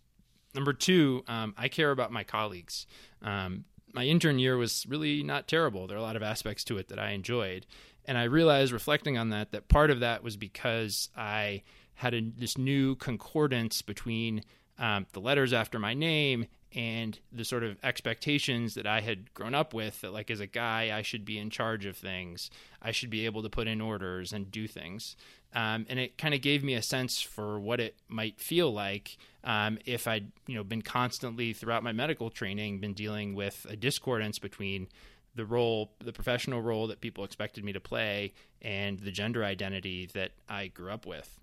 Number 0.55 0.73
two, 0.73 1.25
um, 1.27 1.55
I 1.59 1.69
care 1.69 1.91
about 1.91 2.13
my 2.13 2.23
colleagues. 2.23 2.87
Um, 3.23 3.65
my 3.93 4.05
intern 4.05 4.39
year 4.39 4.57
was 4.57 4.87
really 4.89 5.23
not 5.23 5.49
terrible. 5.49 5.87
There 5.87 5.97
are 5.97 6.01
a 6.01 6.03
lot 6.03 6.17
of 6.17 6.23
aspects 6.23 6.65
to 6.65 6.79
it 6.79 6.89
that 6.89 6.99
I 6.99 7.11
enjoyed. 7.11 7.67
And 8.05 8.17
I 8.17 8.25
realized, 8.25 8.73
reflecting 8.73 9.19
on 9.19 9.31
that, 9.31 9.53
that 9.53 9.69
part 9.69 9.91
of 9.91 10.01
that 10.01 10.23
was 10.23 10.37
because 10.37 11.11
I 11.17 11.63
had 11.95 12.15
a, 12.15 12.21
this 12.21 12.57
new 12.57 12.95
concordance 12.97 13.83
between 13.83 14.45
um, 14.79 15.07
the 15.13 15.21
letters 15.21 15.53
after 15.53 15.79
my 15.79 15.95
name 15.95 16.47
and 16.75 17.19
the 17.33 17.45
sort 17.45 17.65
of 17.65 17.77
expectations 17.83 18.75
that 18.75 18.87
I 18.87 19.01
had 19.01 19.33
grown 19.35 19.55
up 19.55 19.73
with 19.73 20.01
that, 20.03 20.13
like, 20.13 20.31
as 20.31 20.41
a 20.41 20.47
guy, 20.47 20.97
I 20.97 21.03
should 21.03 21.25
be 21.25 21.39
in 21.39 21.51
charge 21.51 21.87
of 21.87 21.97
things. 21.97 22.51
I 22.83 22.93
should 22.93 23.11
be 23.11 23.25
able 23.25 23.43
to 23.43 23.49
put 23.49 23.67
in 23.67 23.81
orders 23.81 24.33
and 24.33 24.51
do 24.51 24.69
things. 24.69 25.17
Um, 25.55 25.87
and 25.89 25.99
it 25.99 26.19
kind 26.19 26.35
of 26.35 26.43
gave 26.43 26.63
me 26.63 26.75
a 26.75 26.83
sense 26.83 27.23
for 27.23 27.59
what 27.59 27.81
it 27.81 27.97
might 28.07 28.39
feel 28.39 28.71
like 28.71 29.17
um, 29.45 29.79
if 29.87 30.07
I'd, 30.07 30.31
you 30.47 30.55
know, 30.55 30.65
been 30.65 30.83
constantly 30.83 31.55
throughout 31.55 31.83
my 31.83 31.93
medical 31.93 32.29
training 32.29 32.81
been 32.81 32.93
dealing 32.93 33.35
with 33.35 33.67
a 33.69 33.75
discordance 33.75 34.39
between 34.39 34.89
the 35.35 35.47
role, 35.47 35.93
the 36.01 36.13
professional 36.13 36.61
role 36.61 36.87
that 36.89 37.01
people 37.01 37.25
expected 37.25 37.65
me 37.65 37.73
to 37.73 37.81
play, 37.81 38.35
and 38.61 38.99
the 38.99 39.11
gender 39.11 39.45
identity 39.45 40.07
that 40.13 40.33
I 40.49 40.67
grew 40.67 40.91
up 40.91 41.07
with. 41.07 41.39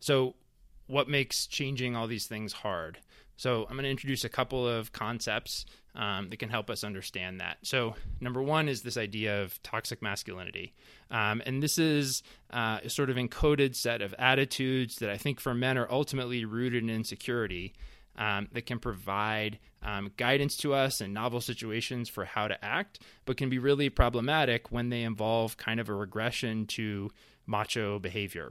So, 0.00 0.34
what 0.86 1.08
makes 1.08 1.46
changing 1.46 1.96
all 1.96 2.06
these 2.06 2.26
things 2.26 2.52
hard? 2.52 2.98
So, 3.36 3.62
I'm 3.62 3.76
going 3.76 3.84
to 3.84 3.90
introduce 3.90 4.24
a 4.24 4.28
couple 4.28 4.68
of 4.68 4.92
concepts 4.92 5.64
um, 5.94 6.30
that 6.30 6.38
can 6.38 6.48
help 6.48 6.70
us 6.70 6.84
understand 6.84 7.40
that. 7.40 7.58
So, 7.62 7.94
number 8.20 8.42
one 8.42 8.68
is 8.68 8.82
this 8.82 8.96
idea 8.96 9.42
of 9.42 9.62
toxic 9.62 10.02
masculinity. 10.02 10.72
Um, 11.10 11.42
and 11.44 11.62
this 11.62 11.78
is 11.78 12.22
uh, 12.50 12.78
a 12.84 12.90
sort 12.90 13.10
of 13.10 13.16
encoded 13.16 13.74
set 13.74 14.00
of 14.00 14.14
attitudes 14.18 14.96
that 14.96 15.10
I 15.10 15.16
think 15.16 15.40
for 15.40 15.54
men 15.54 15.76
are 15.76 15.90
ultimately 15.90 16.44
rooted 16.44 16.82
in 16.82 16.90
insecurity. 16.90 17.74
Um, 18.14 18.48
that 18.52 18.66
can 18.66 18.78
provide 18.78 19.58
um, 19.82 20.10
guidance 20.18 20.58
to 20.58 20.74
us 20.74 21.00
in 21.00 21.14
novel 21.14 21.40
situations 21.40 22.10
for 22.10 22.26
how 22.26 22.46
to 22.46 22.62
act, 22.62 22.98
but 23.24 23.38
can 23.38 23.48
be 23.48 23.58
really 23.58 23.88
problematic 23.88 24.70
when 24.70 24.90
they 24.90 25.02
involve 25.02 25.56
kind 25.56 25.80
of 25.80 25.88
a 25.88 25.94
regression 25.94 26.66
to 26.66 27.10
macho 27.46 27.98
behavior. 27.98 28.50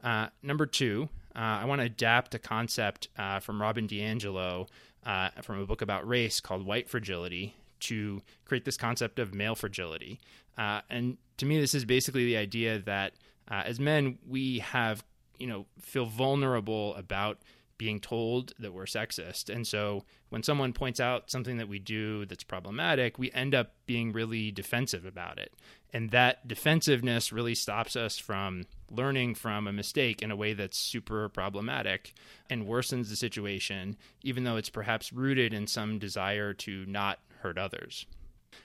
Uh, 0.00 0.28
number 0.44 0.64
two, 0.64 1.08
uh, 1.36 1.60
I 1.62 1.64
want 1.64 1.80
to 1.80 1.86
adapt 1.86 2.34
a 2.34 2.38
concept 2.38 3.08
uh, 3.18 3.40
from 3.40 3.60
Robin 3.60 3.88
DiAngelo 3.88 4.68
uh, 5.04 5.28
from 5.42 5.60
a 5.60 5.66
book 5.66 5.82
about 5.82 6.06
race 6.06 6.40
called 6.40 6.64
White 6.64 6.88
Fragility 6.88 7.54
to 7.80 8.22
create 8.44 8.64
this 8.64 8.76
concept 8.76 9.18
of 9.18 9.34
male 9.34 9.54
fragility. 9.54 10.20
Uh, 10.56 10.80
and 10.88 11.18
to 11.36 11.46
me, 11.46 11.60
this 11.60 11.74
is 11.74 11.84
basically 11.84 12.24
the 12.24 12.36
idea 12.36 12.78
that 12.78 13.14
uh, 13.50 13.62
as 13.66 13.78
men, 13.78 14.18
we 14.26 14.60
have, 14.60 15.04
you 15.38 15.46
know, 15.46 15.66
feel 15.80 16.06
vulnerable 16.06 16.94
about 16.94 17.38
being 17.84 18.00
told 18.00 18.54
that 18.58 18.72
we're 18.72 18.86
sexist. 18.86 19.54
And 19.54 19.66
so 19.66 20.04
when 20.30 20.42
someone 20.42 20.72
points 20.72 21.00
out 21.00 21.30
something 21.30 21.58
that 21.58 21.68
we 21.68 21.78
do 21.78 22.24
that's 22.24 22.42
problematic, 22.42 23.18
we 23.18 23.30
end 23.32 23.54
up 23.54 23.74
being 23.84 24.10
really 24.10 24.50
defensive 24.50 25.04
about 25.04 25.38
it. 25.38 25.52
And 25.92 26.10
that 26.10 26.48
defensiveness 26.48 27.30
really 27.30 27.54
stops 27.54 27.94
us 27.94 28.16
from 28.16 28.64
learning 28.90 29.34
from 29.34 29.66
a 29.66 29.72
mistake 29.72 30.22
in 30.22 30.30
a 30.30 30.36
way 30.36 30.54
that's 30.54 30.78
super 30.78 31.28
problematic 31.28 32.14
and 32.48 32.64
worsens 32.64 33.10
the 33.10 33.16
situation, 33.16 33.98
even 34.22 34.44
though 34.44 34.56
it's 34.56 34.70
perhaps 34.70 35.12
rooted 35.12 35.52
in 35.52 35.66
some 35.66 35.98
desire 35.98 36.54
to 36.54 36.86
not 36.86 37.18
hurt 37.40 37.58
others. 37.58 38.06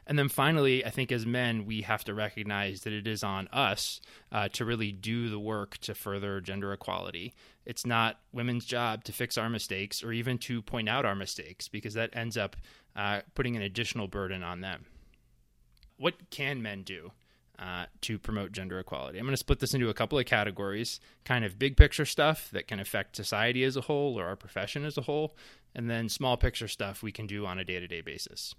And 0.08 0.18
then 0.18 0.30
finally, 0.30 0.86
I 0.86 0.90
think 0.90 1.12
as 1.12 1.26
men, 1.26 1.66
we 1.66 1.82
have 1.82 2.04
to 2.06 2.14
recognize 2.14 2.82
that 2.82 2.94
it 2.94 3.08
is 3.08 3.24
on 3.24 3.48
us 3.50 4.02
uh, 4.32 4.50
to 4.50 4.66
really 4.66 4.92
do 4.92 5.30
the 5.30 5.40
work 5.40 5.78
to 5.80 5.94
further 5.94 6.42
gender 6.42 6.74
equality. 6.74 7.34
It's 7.66 7.86
not 7.86 8.20
women's 8.32 8.66
job 8.66 9.04
to 9.06 9.14
fix 9.14 9.38
our 9.38 9.50
mistakes 9.50 10.04
or 10.04 10.12
even 10.12 10.38
to 10.40 10.62
point 10.62 10.90
out 10.90 11.06
our 11.06 11.16
mistakes 11.16 11.68
because 11.68 11.94
that 11.94 12.10
ends 12.14 12.38
up 12.38 12.56
uh, 12.96 13.22
putting 13.36 13.56
an 13.56 13.62
additional 13.62 14.08
burden 14.08 14.44
on 14.44 14.62
them. 14.62 14.86
What 15.98 16.30
can 16.30 16.62
men 16.62 16.84
do? 16.84 17.12
Uh, 17.60 17.86
to 18.00 18.18
promote 18.18 18.54
gender 18.54 18.80
equality. 18.80 19.20
I'm 19.20 19.26
going 19.26 19.34
to 19.34 19.38
split 19.38 19.60
this 19.60 19.74
into 19.74 19.90
a 19.90 19.94
couple 19.94 20.18
of 20.18 20.26
categories 20.26 21.02
kind 21.26 21.44
of 21.44 21.60
big 21.60 21.76
picture 21.76 22.06
stuff 22.06 22.50
that 22.52 22.70
can 22.70 22.80
affect 22.80 23.18
society 23.18 23.66
as 23.66 23.76
a 23.76 23.82
whole 23.82 24.18
or 24.18 24.28
our 24.28 24.38
profession 24.38 24.86
as 24.86 24.98
a 24.98 25.02
whole, 25.02 25.36
and 25.76 25.90
then 25.90 26.08
small 26.08 26.38
picture 26.38 26.70
stuff 26.70 27.04
we 27.04 27.12
can 27.12 27.28
do 27.28 27.46
on 27.46 27.60
a 27.60 27.66
day 27.66 27.78
to 27.78 27.86
day 27.86 28.00
basis. 28.00 28.56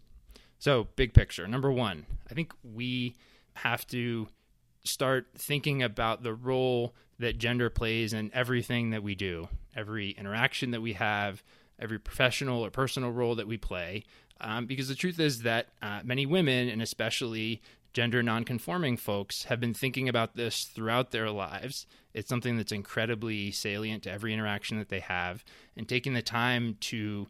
So, 0.60 0.88
big 0.94 1.14
picture. 1.14 1.48
Number 1.48 1.72
one, 1.72 2.04
I 2.30 2.34
think 2.34 2.52
we 2.62 3.16
have 3.54 3.86
to 3.88 4.28
start 4.84 5.28
thinking 5.34 5.82
about 5.82 6.22
the 6.22 6.34
role 6.34 6.94
that 7.18 7.38
gender 7.38 7.70
plays 7.70 8.12
in 8.12 8.30
everything 8.34 8.90
that 8.90 9.02
we 9.02 9.14
do, 9.14 9.48
every 9.74 10.10
interaction 10.10 10.70
that 10.72 10.82
we 10.82 10.92
have, 10.92 11.42
every 11.78 11.98
professional 11.98 12.62
or 12.62 12.70
personal 12.70 13.10
role 13.10 13.34
that 13.36 13.48
we 13.48 13.56
play. 13.56 14.04
Um, 14.42 14.66
because 14.66 14.88
the 14.88 14.94
truth 14.94 15.18
is 15.18 15.42
that 15.42 15.68
uh, 15.80 16.00
many 16.04 16.26
women, 16.26 16.68
and 16.68 16.82
especially 16.82 17.62
gender 17.94 18.22
nonconforming 18.22 18.98
folks, 18.98 19.44
have 19.44 19.60
been 19.60 19.74
thinking 19.74 20.10
about 20.10 20.36
this 20.36 20.64
throughout 20.64 21.10
their 21.10 21.30
lives. 21.30 21.86
It's 22.12 22.28
something 22.28 22.58
that's 22.58 22.70
incredibly 22.70 23.50
salient 23.50 24.02
to 24.02 24.12
every 24.12 24.34
interaction 24.34 24.78
that 24.78 24.90
they 24.90 25.00
have, 25.00 25.42
and 25.74 25.88
taking 25.88 26.12
the 26.12 26.20
time 26.20 26.76
to 26.80 27.28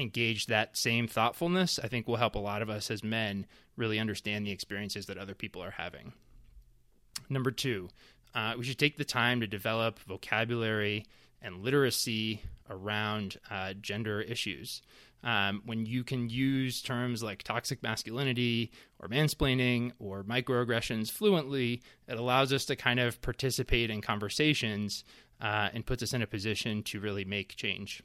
engage 0.00 0.46
that 0.46 0.76
same 0.76 1.06
thoughtfulness, 1.06 1.78
I 1.82 1.88
think 1.88 2.08
will 2.08 2.16
help 2.16 2.34
a 2.34 2.40
lot 2.40 2.62
of 2.62 2.70
us 2.70 2.90
as 2.90 3.04
men 3.04 3.46
really 3.76 3.98
understand 3.98 4.46
the 4.46 4.50
experiences 4.50 5.06
that 5.06 5.18
other 5.18 5.34
people 5.34 5.62
are 5.62 5.72
having. 5.72 6.12
Number 7.28 7.50
two, 7.50 7.88
uh, 8.34 8.54
we 8.56 8.64
should 8.64 8.78
take 8.78 8.96
the 8.96 9.04
time 9.04 9.40
to 9.40 9.46
develop 9.46 9.98
vocabulary 10.00 11.06
and 11.42 11.62
literacy 11.62 12.42
around 12.68 13.38
uh, 13.50 13.74
gender 13.74 14.20
issues. 14.20 14.82
Um, 15.22 15.62
when 15.66 15.84
you 15.84 16.02
can 16.02 16.30
use 16.30 16.80
terms 16.80 17.22
like 17.22 17.42
toxic 17.42 17.82
masculinity 17.82 18.72
or 18.98 19.08
mansplaining 19.08 19.92
or 19.98 20.24
microaggressions 20.24 21.10
fluently, 21.10 21.82
it 22.08 22.18
allows 22.18 22.52
us 22.52 22.64
to 22.66 22.76
kind 22.76 23.00
of 23.00 23.20
participate 23.20 23.90
in 23.90 24.00
conversations 24.00 25.04
uh, 25.40 25.68
and 25.74 25.84
puts 25.84 26.02
us 26.02 26.14
in 26.14 26.22
a 26.22 26.26
position 26.26 26.82
to 26.84 27.00
really 27.00 27.24
make 27.24 27.56
change. 27.56 28.02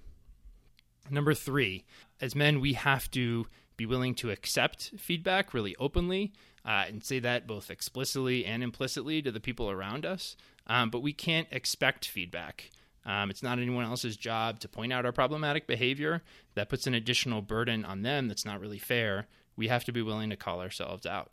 Number 1.10 1.34
three, 1.34 1.86
as 2.20 2.36
men, 2.36 2.60
we 2.60 2.74
have 2.74 3.10
to 3.12 3.48
be 3.78 3.86
willing 3.86 4.16
to 4.16 4.32
accept 4.32 4.92
feedback 4.98 5.54
really 5.54 5.76
openly 5.80 6.34
uh, 6.66 6.86
and 6.88 7.04
say 7.04 7.20
that 7.20 7.46
both 7.46 7.70
explicitly 7.70 8.46
and 8.46 8.64
implicitly 8.64 9.22
to 9.22 9.32
the 9.32 9.40
people 9.40 9.70
around 9.70 10.06
us. 10.06 10.36
Um, 10.68 10.90
but 10.90 11.02
we 11.04 11.14
can't 11.14 11.48
expect 11.52 12.08
feedback. 12.08 12.72
Um, 13.06 13.30
it's 13.30 13.44
not 13.44 13.60
anyone 13.60 13.86
else's 13.86 14.18
job 14.18 14.60
to 14.62 14.68
point 14.68 14.92
out 14.92 15.06
our 15.06 15.12
problematic 15.12 15.68
behavior. 15.68 16.24
That 16.56 16.70
puts 16.70 16.88
an 16.88 16.96
additional 16.96 17.42
burden 17.42 17.86
on 17.86 18.02
them 18.02 18.28
that's 18.28 18.46
not 18.46 18.60
really 18.60 18.80
fair. 18.80 19.28
We 19.56 19.68
have 19.68 19.84
to 19.86 19.92
be 19.92 20.02
willing 20.02 20.32
to 20.32 20.36
call 20.36 20.60
ourselves 20.60 21.06
out. 21.06 21.32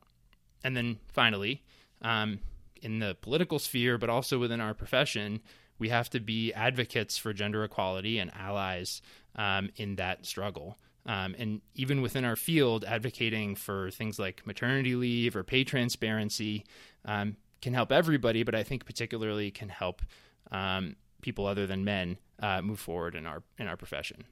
And 0.63 0.77
then 0.77 0.99
finally, 1.09 1.63
um, 2.03 2.41
in 2.83 2.99
the 2.99 3.17
political 3.21 3.59
sphere, 3.59 3.97
but 3.97 4.11
also 4.11 4.39
within 4.39 4.61
our 4.61 4.75
profession, 4.75 5.41
we 5.79 5.89
have 5.89 6.11
to 6.11 6.21
be 6.21 6.53
advocates 6.53 7.17
for 7.17 7.33
gender 7.33 7.65
equality 7.65 8.19
and 8.19 8.31
allies 8.35 9.01
um, 9.37 9.71
in 9.77 9.97
that 9.97 10.27
struggle. 10.27 10.79
Um, 11.05 11.35
and 11.39 11.61
even 11.75 12.01
within 12.01 12.25
our 12.25 12.37
field, 12.37 12.85
advocating 12.85 13.57
for 13.57 13.91
things 13.91 14.19
like 14.19 14.47
maternity 14.47 14.95
leave 14.95 15.35
or 15.35 15.43
pay 15.43 15.65
transparency 15.65 16.65
um, 17.05 17.37
can 17.61 17.75
help 17.75 17.91
everybody, 17.91 18.43
but 18.43 18.55
I 18.55 18.63
think 18.63 18.85
particularly 18.85 19.51
can 19.51 19.69
help 19.69 20.03
um, 20.51 20.97
people 21.21 21.47
other 21.47 21.67
than 21.67 21.85
men 21.85 22.19
uh, 22.41 22.63
move 22.63 22.79
forward 22.79 23.15
in 23.15 23.27
our 23.27 23.43
in 23.59 23.67
our 23.67 23.77
profession. 23.77 24.25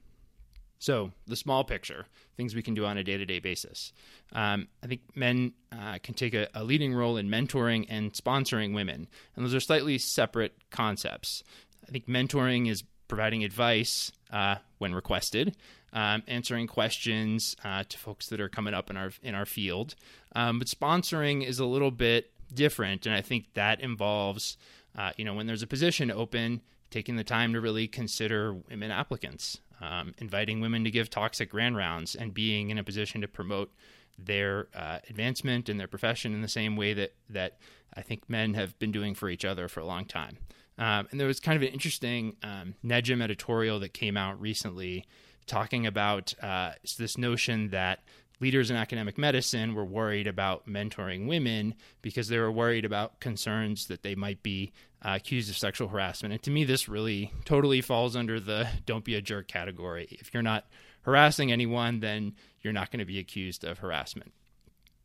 So 0.79 1.11
the 1.27 1.35
small 1.35 1.63
picture, 1.63 2.07
things 2.37 2.55
we 2.55 2.63
can 2.63 2.73
do 2.73 2.85
on 2.85 2.97
a 2.97 3.03
day 3.03 3.15
to 3.15 3.25
day 3.25 3.39
basis. 3.39 3.93
Um, 4.33 4.67
I 4.83 4.87
think 4.87 5.01
men 5.15 5.53
uh, 5.71 5.99
can 6.01 6.15
take 6.15 6.33
a, 6.33 6.47
a 6.55 6.63
leading 6.63 6.93
role 6.93 7.17
in 7.17 7.29
mentoring 7.29 7.85
and 7.87 8.13
sponsoring 8.13 8.73
women, 8.73 9.07
and 9.35 9.45
those 9.45 9.53
are 9.53 9.59
slightly 9.59 9.97
separate 9.97 10.55
concepts. 10.71 11.43
I 11.87 11.91
think 11.91 12.07
mentoring 12.07 12.69
is 12.69 12.83
providing 13.11 13.43
advice 13.43 14.09
uh, 14.31 14.55
when 14.77 14.95
requested, 14.95 15.57
um, 15.91 16.23
answering 16.29 16.65
questions 16.65 17.57
uh, 17.65 17.83
to 17.89 17.97
folks 17.97 18.27
that 18.27 18.39
are 18.39 18.47
coming 18.47 18.73
up 18.73 18.89
in 18.89 18.95
our 18.95 19.11
in 19.21 19.35
our 19.35 19.45
field. 19.45 19.95
Um, 20.33 20.59
but 20.59 20.69
sponsoring 20.69 21.45
is 21.45 21.59
a 21.59 21.65
little 21.65 21.91
bit 21.91 22.31
different, 22.53 23.05
and 23.05 23.13
I 23.13 23.19
think 23.19 23.53
that 23.53 23.81
involves, 23.81 24.55
uh, 24.97 25.11
you 25.17 25.25
know, 25.25 25.33
when 25.33 25.45
there's 25.45 25.61
a 25.61 25.67
position 25.67 26.09
open, 26.09 26.61
taking 26.89 27.17
the 27.17 27.25
time 27.25 27.51
to 27.51 27.59
really 27.59 27.85
consider 27.85 28.53
women 28.53 28.91
applicants, 28.91 29.59
um, 29.81 30.13
inviting 30.17 30.61
women 30.61 30.85
to 30.85 30.89
give 30.89 31.09
toxic 31.09 31.49
grand 31.51 31.75
rounds, 31.75 32.15
and 32.15 32.33
being 32.33 32.69
in 32.69 32.77
a 32.77 32.83
position 32.83 33.19
to 33.19 33.27
promote 33.27 33.73
their 34.17 34.69
uh, 34.73 34.99
advancement 35.09 35.67
in 35.67 35.75
their 35.75 35.87
profession 35.87 36.33
in 36.33 36.41
the 36.41 36.47
same 36.47 36.77
way 36.77 36.93
that 36.93 37.11
that 37.29 37.57
I 37.93 38.03
think 38.03 38.29
men 38.29 38.53
have 38.53 38.79
been 38.79 38.93
doing 38.93 39.15
for 39.15 39.29
each 39.29 39.43
other 39.43 39.67
for 39.67 39.81
a 39.81 39.85
long 39.85 40.05
time. 40.05 40.37
Um, 40.81 41.07
and 41.11 41.19
there 41.19 41.27
was 41.27 41.39
kind 41.39 41.55
of 41.55 41.61
an 41.61 41.71
interesting 41.73 42.35
um, 42.41 42.73
NEJM 42.83 43.21
editorial 43.21 43.79
that 43.81 43.93
came 43.93 44.17
out 44.17 44.41
recently 44.41 45.05
talking 45.45 45.85
about 45.85 46.33
uh, 46.41 46.71
this 46.97 47.19
notion 47.19 47.69
that 47.69 47.99
leaders 48.39 48.71
in 48.71 48.75
academic 48.75 49.15
medicine 49.15 49.75
were 49.75 49.85
worried 49.85 50.25
about 50.25 50.67
mentoring 50.67 51.27
women 51.27 51.75
because 52.01 52.29
they 52.29 52.39
were 52.39 52.51
worried 52.51 52.83
about 52.83 53.19
concerns 53.19 53.85
that 53.85 54.01
they 54.01 54.15
might 54.15 54.41
be 54.41 54.73
uh, 55.05 55.13
accused 55.17 55.51
of 55.51 55.57
sexual 55.57 55.87
harassment. 55.87 56.33
And 56.33 56.41
to 56.41 56.49
me, 56.49 56.63
this 56.63 56.89
really 56.89 57.31
totally 57.45 57.81
falls 57.81 58.15
under 58.15 58.39
the 58.39 58.67
don't 58.87 59.05
be 59.05 59.13
a 59.13 59.21
jerk 59.21 59.47
category. 59.47 60.07
If 60.09 60.33
you're 60.33 60.41
not 60.41 60.65
harassing 61.03 61.51
anyone, 61.51 61.99
then 61.99 62.33
you're 62.61 62.73
not 62.73 62.89
going 62.89 62.99
to 62.99 63.05
be 63.05 63.19
accused 63.19 63.63
of 63.63 63.77
harassment. 63.77 64.33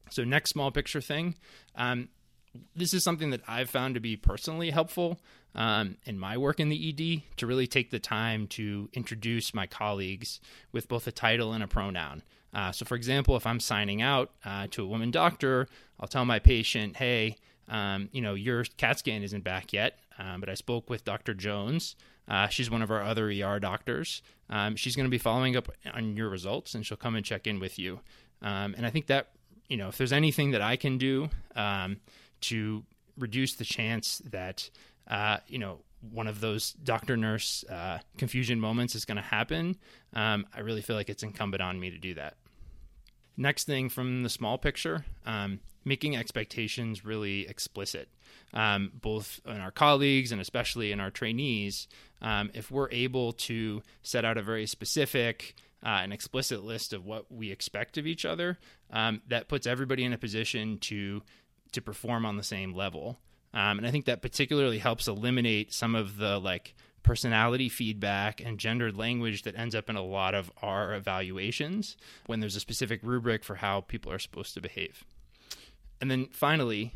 So, 0.08 0.24
next 0.24 0.50
small 0.50 0.70
picture 0.70 1.00
thing. 1.02 1.34
Um, 1.74 2.08
this 2.74 2.94
is 2.94 3.04
something 3.04 3.30
that 3.30 3.42
I've 3.46 3.70
found 3.70 3.94
to 3.94 4.00
be 4.00 4.16
personally 4.16 4.70
helpful 4.70 5.20
um, 5.54 5.96
in 6.04 6.18
my 6.18 6.36
work 6.36 6.60
in 6.60 6.68
the 6.68 6.88
ED 6.88 7.36
to 7.38 7.46
really 7.46 7.66
take 7.66 7.90
the 7.90 7.98
time 7.98 8.46
to 8.48 8.88
introduce 8.92 9.54
my 9.54 9.66
colleagues 9.66 10.40
with 10.72 10.88
both 10.88 11.06
a 11.06 11.12
title 11.12 11.52
and 11.52 11.62
a 11.62 11.68
pronoun. 11.68 12.22
Uh, 12.52 12.72
so, 12.72 12.84
for 12.84 12.94
example, 12.94 13.36
if 13.36 13.46
I'm 13.46 13.60
signing 13.60 14.00
out 14.02 14.32
uh, 14.44 14.66
to 14.70 14.82
a 14.82 14.86
woman 14.86 15.10
doctor, 15.10 15.66
I'll 16.00 16.08
tell 16.08 16.24
my 16.24 16.38
patient, 16.38 16.96
hey, 16.96 17.36
um, 17.68 18.08
you 18.12 18.22
know, 18.22 18.34
your 18.34 18.64
CAT 18.64 18.98
scan 18.98 19.22
isn't 19.22 19.44
back 19.44 19.72
yet, 19.72 19.98
um, 20.18 20.40
but 20.40 20.48
I 20.48 20.54
spoke 20.54 20.88
with 20.88 21.04
Dr. 21.04 21.34
Jones. 21.34 21.96
Uh, 22.28 22.48
she's 22.48 22.70
one 22.70 22.82
of 22.82 22.90
our 22.90 23.02
other 23.02 23.28
ER 23.28 23.60
doctors. 23.60 24.22
Um, 24.50 24.76
she's 24.76 24.96
going 24.96 25.06
to 25.06 25.10
be 25.10 25.18
following 25.18 25.56
up 25.56 25.68
on 25.92 26.16
your 26.16 26.28
results 26.28 26.74
and 26.74 26.84
she'll 26.84 26.96
come 26.96 27.14
and 27.14 27.24
check 27.24 27.46
in 27.46 27.60
with 27.60 27.78
you. 27.78 28.00
Um, 28.42 28.74
and 28.76 28.86
I 28.86 28.90
think 28.90 29.06
that, 29.06 29.28
you 29.68 29.76
know, 29.76 29.88
if 29.88 29.98
there's 29.98 30.12
anything 30.12 30.52
that 30.52 30.62
I 30.62 30.76
can 30.76 30.98
do, 30.98 31.28
um, 31.54 31.98
to 32.42 32.84
reduce 33.16 33.54
the 33.54 33.64
chance 33.64 34.18
that 34.30 34.68
uh, 35.08 35.38
you 35.48 35.58
know 35.58 35.80
one 36.12 36.26
of 36.26 36.40
those 36.40 36.72
doctor 36.72 37.16
nurse 37.16 37.64
uh, 37.70 37.98
confusion 38.18 38.60
moments 38.60 38.94
is 38.94 39.04
going 39.04 39.16
to 39.16 39.22
happen, 39.22 39.76
um, 40.12 40.46
I 40.54 40.60
really 40.60 40.82
feel 40.82 40.96
like 40.96 41.08
it's 41.08 41.22
incumbent 41.22 41.62
on 41.62 41.80
me 41.80 41.90
to 41.90 41.98
do 41.98 42.14
that. 42.14 42.34
Next 43.36 43.64
thing 43.64 43.88
from 43.88 44.22
the 44.22 44.28
small 44.28 44.56
picture, 44.56 45.04
um, 45.26 45.60
making 45.84 46.16
expectations 46.16 47.04
really 47.04 47.46
explicit, 47.46 48.08
um, 48.54 48.90
both 48.94 49.40
in 49.46 49.60
our 49.60 49.70
colleagues 49.70 50.32
and 50.32 50.40
especially 50.40 50.90
in 50.90 51.00
our 51.00 51.10
trainees. 51.10 51.86
Um, 52.22 52.50
if 52.54 52.70
we're 52.70 52.90
able 52.90 53.32
to 53.32 53.82
set 54.02 54.24
out 54.24 54.38
a 54.38 54.42
very 54.42 54.66
specific, 54.66 55.54
uh, 55.84 56.00
an 56.02 56.12
explicit 56.12 56.64
list 56.64 56.92
of 56.92 57.04
what 57.04 57.30
we 57.30 57.50
expect 57.50 57.98
of 57.98 58.06
each 58.06 58.24
other, 58.24 58.58
um, 58.90 59.20
that 59.28 59.48
puts 59.48 59.66
everybody 59.66 60.04
in 60.04 60.14
a 60.14 60.18
position 60.18 60.78
to 60.78 61.22
to 61.72 61.80
perform 61.80 62.24
on 62.26 62.36
the 62.36 62.42
same 62.42 62.74
level. 62.74 63.18
Um, 63.54 63.78
and 63.78 63.86
I 63.86 63.90
think 63.90 64.04
that 64.04 64.22
particularly 64.22 64.78
helps 64.78 65.08
eliminate 65.08 65.72
some 65.72 65.94
of 65.94 66.18
the 66.18 66.38
like 66.38 66.74
personality 67.02 67.68
feedback 67.68 68.40
and 68.44 68.58
gendered 68.58 68.96
language 68.96 69.42
that 69.42 69.56
ends 69.56 69.74
up 69.74 69.88
in 69.88 69.96
a 69.96 70.04
lot 70.04 70.34
of 70.34 70.50
our 70.60 70.92
evaluations 70.92 71.96
when 72.26 72.40
there's 72.40 72.56
a 72.56 72.60
specific 72.60 73.00
rubric 73.02 73.44
for 73.44 73.54
how 73.54 73.80
people 73.80 74.12
are 74.12 74.18
supposed 74.18 74.54
to 74.54 74.60
behave. 74.60 75.04
And 76.00 76.10
then 76.10 76.26
finally, 76.32 76.92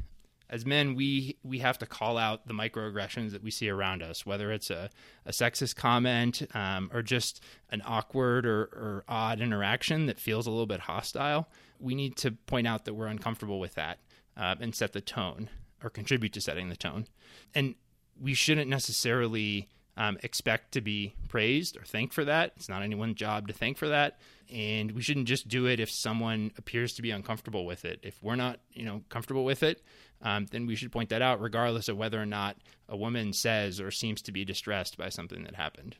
as 0.50 0.66
men, 0.66 0.96
we 0.96 1.36
we 1.44 1.60
have 1.60 1.78
to 1.78 1.86
call 1.86 2.18
out 2.18 2.46
the 2.48 2.52
microaggressions 2.52 3.30
that 3.30 3.42
we 3.42 3.52
see 3.52 3.70
around 3.70 4.02
us, 4.02 4.26
whether 4.26 4.50
it's 4.50 4.68
a, 4.68 4.90
a 5.24 5.30
sexist 5.30 5.76
comment 5.76 6.42
um, 6.54 6.90
or 6.92 7.02
just 7.02 7.40
an 7.70 7.80
awkward 7.86 8.44
or, 8.44 8.62
or 8.62 9.04
odd 9.08 9.40
interaction 9.40 10.06
that 10.06 10.18
feels 10.18 10.46
a 10.46 10.50
little 10.50 10.66
bit 10.66 10.80
hostile. 10.80 11.48
We 11.78 11.94
need 11.94 12.16
to 12.18 12.32
point 12.32 12.66
out 12.66 12.84
that 12.84 12.94
we're 12.94 13.06
uncomfortable 13.06 13.60
with 13.60 13.76
that 13.76 14.00
uh, 14.40 14.56
and 14.58 14.74
set 14.74 14.92
the 14.92 15.00
tone 15.00 15.50
or 15.84 15.90
contribute 15.90 16.32
to 16.32 16.40
setting 16.40 16.70
the 16.70 16.76
tone. 16.76 17.06
And 17.54 17.74
we 18.20 18.34
shouldn't 18.34 18.68
necessarily 18.68 19.68
um, 19.96 20.18
expect 20.22 20.72
to 20.72 20.80
be 20.80 21.14
praised 21.28 21.76
or 21.76 21.84
thanked 21.84 22.14
for 22.14 22.24
that. 22.24 22.52
It's 22.56 22.68
not 22.68 22.82
anyone's 22.82 23.16
job 23.16 23.48
to 23.48 23.52
thank 23.52 23.76
for 23.76 23.88
that, 23.88 24.18
and 24.52 24.92
we 24.92 25.02
shouldn't 25.02 25.28
just 25.28 25.48
do 25.48 25.66
it 25.66 25.78
if 25.78 25.90
someone 25.90 26.52
appears 26.56 26.94
to 26.94 27.02
be 27.02 27.10
uncomfortable 27.10 27.66
with 27.66 27.84
it. 27.84 28.00
If 28.02 28.22
we're 28.22 28.36
not, 28.36 28.60
you 28.72 28.84
know, 28.84 29.02
comfortable 29.10 29.44
with 29.44 29.62
it, 29.62 29.82
um, 30.22 30.46
then 30.50 30.66
we 30.66 30.74
should 30.74 30.92
point 30.92 31.10
that 31.10 31.22
out, 31.22 31.40
regardless 31.40 31.88
of 31.88 31.98
whether 31.98 32.20
or 32.20 32.26
not 32.26 32.56
a 32.88 32.96
woman 32.96 33.32
says 33.32 33.80
or 33.80 33.90
seems 33.90 34.22
to 34.22 34.32
be 34.32 34.44
distressed 34.44 34.96
by 34.96 35.10
something 35.10 35.44
that 35.44 35.54
happened. 35.54 35.96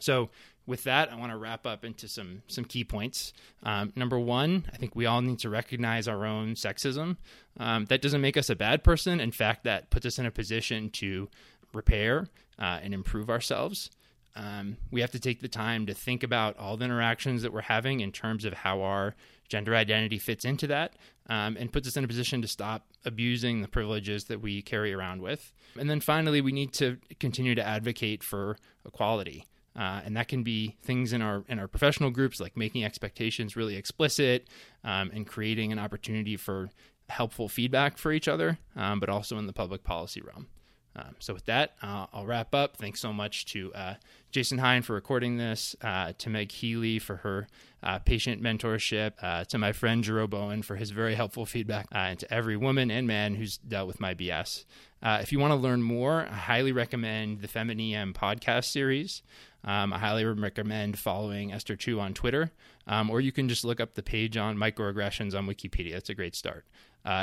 So, 0.00 0.30
with 0.66 0.84
that, 0.84 1.12
I 1.12 1.16
want 1.16 1.32
to 1.32 1.38
wrap 1.38 1.66
up 1.66 1.84
into 1.84 2.08
some 2.08 2.42
some 2.46 2.64
key 2.64 2.84
points. 2.84 3.32
Um, 3.62 3.92
number 3.96 4.18
one, 4.18 4.66
I 4.72 4.76
think 4.76 4.96
we 4.96 5.06
all 5.06 5.20
need 5.20 5.38
to 5.40 5.50
recognize 5.50 6.08
our 6.08 6.24
own 6.24 6.54
sexism. 6.54 7.16
Um, 7.58 7.84
that 7.86 8.00
doesn't 8.02 8.20
make 8.20 8.36
us 8.36 8.50
a 8.50 8.56
bad 8.56 8.82
person. 8.82 9.20
In 9.20 9.30
fact, 9.30 9.64
that 9.64 9.90
puts 9.90 10.06
us 10.06 10.18
in 10.18 10.26
a 10.26 10.30
position 10.30 10.90
to 10.90 11.28
repair 11.72 12.28
uh, 12.58 12.80
and 12.82 12.94
improve 12.94 13.28
ourselves. 13.28 13.90
Um, 14.36 14.78
we 14.90 15.00
have 15.00 15.12
to 15.12 15.20
take 15.20 15.40
the 15.40 15.48
time 15.48 15.86
to 15.86 15.94
think 15.94 16.22
about 16.22 16.58
all 16.58 16.76
the 16.76 16.84
interactions 16.84 17.42
that 17.42 17.52
we're 17.52 17.60
having 17.62 18.00
in 18.00 18.10
terms 18.10 18.44
of 18.44 18.52
how 18.52 18.82
our 18.82 19.14
gender 19.48 19.76
identity 19.76 20.18
fits 20.18 20.44
into 20.44 20.66
that 20.66 20.94
um, 21.28 21.56
and 21.58 21.72
puts 21.72 21.86
us 21.86 21.96
in 21.96 22.04
a 22.04 22.08
position 22.08 22.42
to 22.42 22.48
stop 22.48 22.86
abusing 23.04 23.62
the 23.62 23.68
privileges 23.68 24.24
that 24.24 24.40
we 24.40 24.62
carry 24.62 24.92
around 24.92 25.22
with. 25.22 25.52
And 25.78 25.88
then 25.88 26.00
finally, 26.00 26.40
we 26.40 26.52
need 26.52 26.72
to 26.74 26.98
continue 27.20 27.54
to 27.54 27.64
advocate 27.64 28.24
for 28.24 28.56
equality. 28.84 29.44
Uh, 29.76 30.00
and 30.04 30.16
that 30.16 30.28
can 30.28 30.42
be 30.42 30.76
things 30.82 31.12
in 31.12 31.20
our 31.20 31.44
in 31.48 31.58
our 31.58 31.66
professional 31.66 32.10
groups 32.10 32.38
like 32.40 32.56
making 32.56 32.84
expectations 32.84 33.56
really 33.56 33.76
explicit 33.76 34.48
um, 34.84 35.10
and 35.12 35.26
creating 35.26 35.72
an 35.72 35.78
opportunity 35.78 36.36
for 36.36 36.70
helpful 37.08 37.48
feedback 37.48 37.98
for 37.98 38.12
each 38.12 38.28
other, 38.28 38.58
um, 38.76 39.00
but 39.00 39.08
also 39.08 39.36
in 39.38 39.46
the 39.46 39.52
public 39.52 39.82
policy 39.84 40.20
realm. 40.20 40.46
Um, 40.96 41.16
so 41.18 41.34
with 41.34 41.44
that, 41.46 41.74
uh, 41.82 42.06
I'll 42.12 42.26
wrap 42.26 42.54
up. 42.54 42.76
Thanks 42.76 43.00
so 43.00 43.12
much 43.12 43.46
to 43.46 43.72
uh, 43.74 43.94
Jason 44.30 44.58
Hine 44.58 44.82
for 44.82 44.94
recording 44.94 45.38
this, 45.38 45.74
uh, 45.82 46.12
to 46.18 46.30
Meg 46.30 46.52
Healy 46.52 46.98
for 46.98 47.16
her 47.16 47.48
uh, 47.82 47.98
patient 47.98 48.42
mentorship, 48.42 49.12
uh, 49.20 49.44
to 49.44 49.58
my 49.58 49.72
friend 49.72 50.04
Jerome 50.04 50.30
Bowen 50.30 50.62
for 50.62 50.76
his 50.76 50.90
very 50.90 51.14
helpful 51.14 51.46
feedback, 51.46 51.86
uh, 51.92 51.98
and 51.98 52.18
to 52.20 52.32
every 52.32 52.56
woman 52.56 52.90
and 52.90 53.06
man 53.06 53.34
who's 53.34 53.58
dealt 53.58 53.88
with 53.88 54.00
my 54.00 54.14
BS. 54.14 54.64
if 55.02 55.32
you 55.32 55.38
want 55.38 55.50
to 55.50 55.56
learn 55.56 55.82
more, 55.82 56.26
I 56.30 56.34
highly 56.34 56.72
recommend 56.72 57.40
the 57.40 57.48
FemInEM 57.48 58.14
podcast 58.14 58.66
series. 58.66 59.22
Um, 59.64 59.92
I 59.92 59.98
highly 59.98 60.24
recommend 60.24 60.98
following 60.98 61.52
Esther 61.52 61.74
Choo 61.74 61.98
on 61.98 62.14
Twitter, 62.14 62.52
um, 62.86 63.10
or 63.10 63.20
you 63.20 63.32
can 63.32 63.48
just 63.48 63.64
look 63.64 63.80
up 63.80 63.94
the 63.94 64.02
page 64.02 64.36
on 64.36 64.56
microaggressions 64.56 65.36
on 65.36 65.46
Wikipedia. 65.46 65.92
That's 65.92 66.10
a 66.10 66.14
great 66.14 66.36
start. 66.36 66.64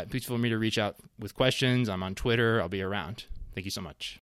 please 0.09 0.25
feel 0.25 0.37
free 0.37 0.49
to 0.49 0.57
reach 0.57 0.77
out 0.77 0.97
with 1.17 1.35
questions. 1.35 1.87
I'm 1.87 2.03
on 2.03 2.15
Twitter. 2.15 2.61
I'll 2.61 2.69
be 2.69 2.81
around. 2.81 3.25
Thank 3.53 3.66
you 3.66 3.72
so 3.72 3.81
much. 3.81 4.22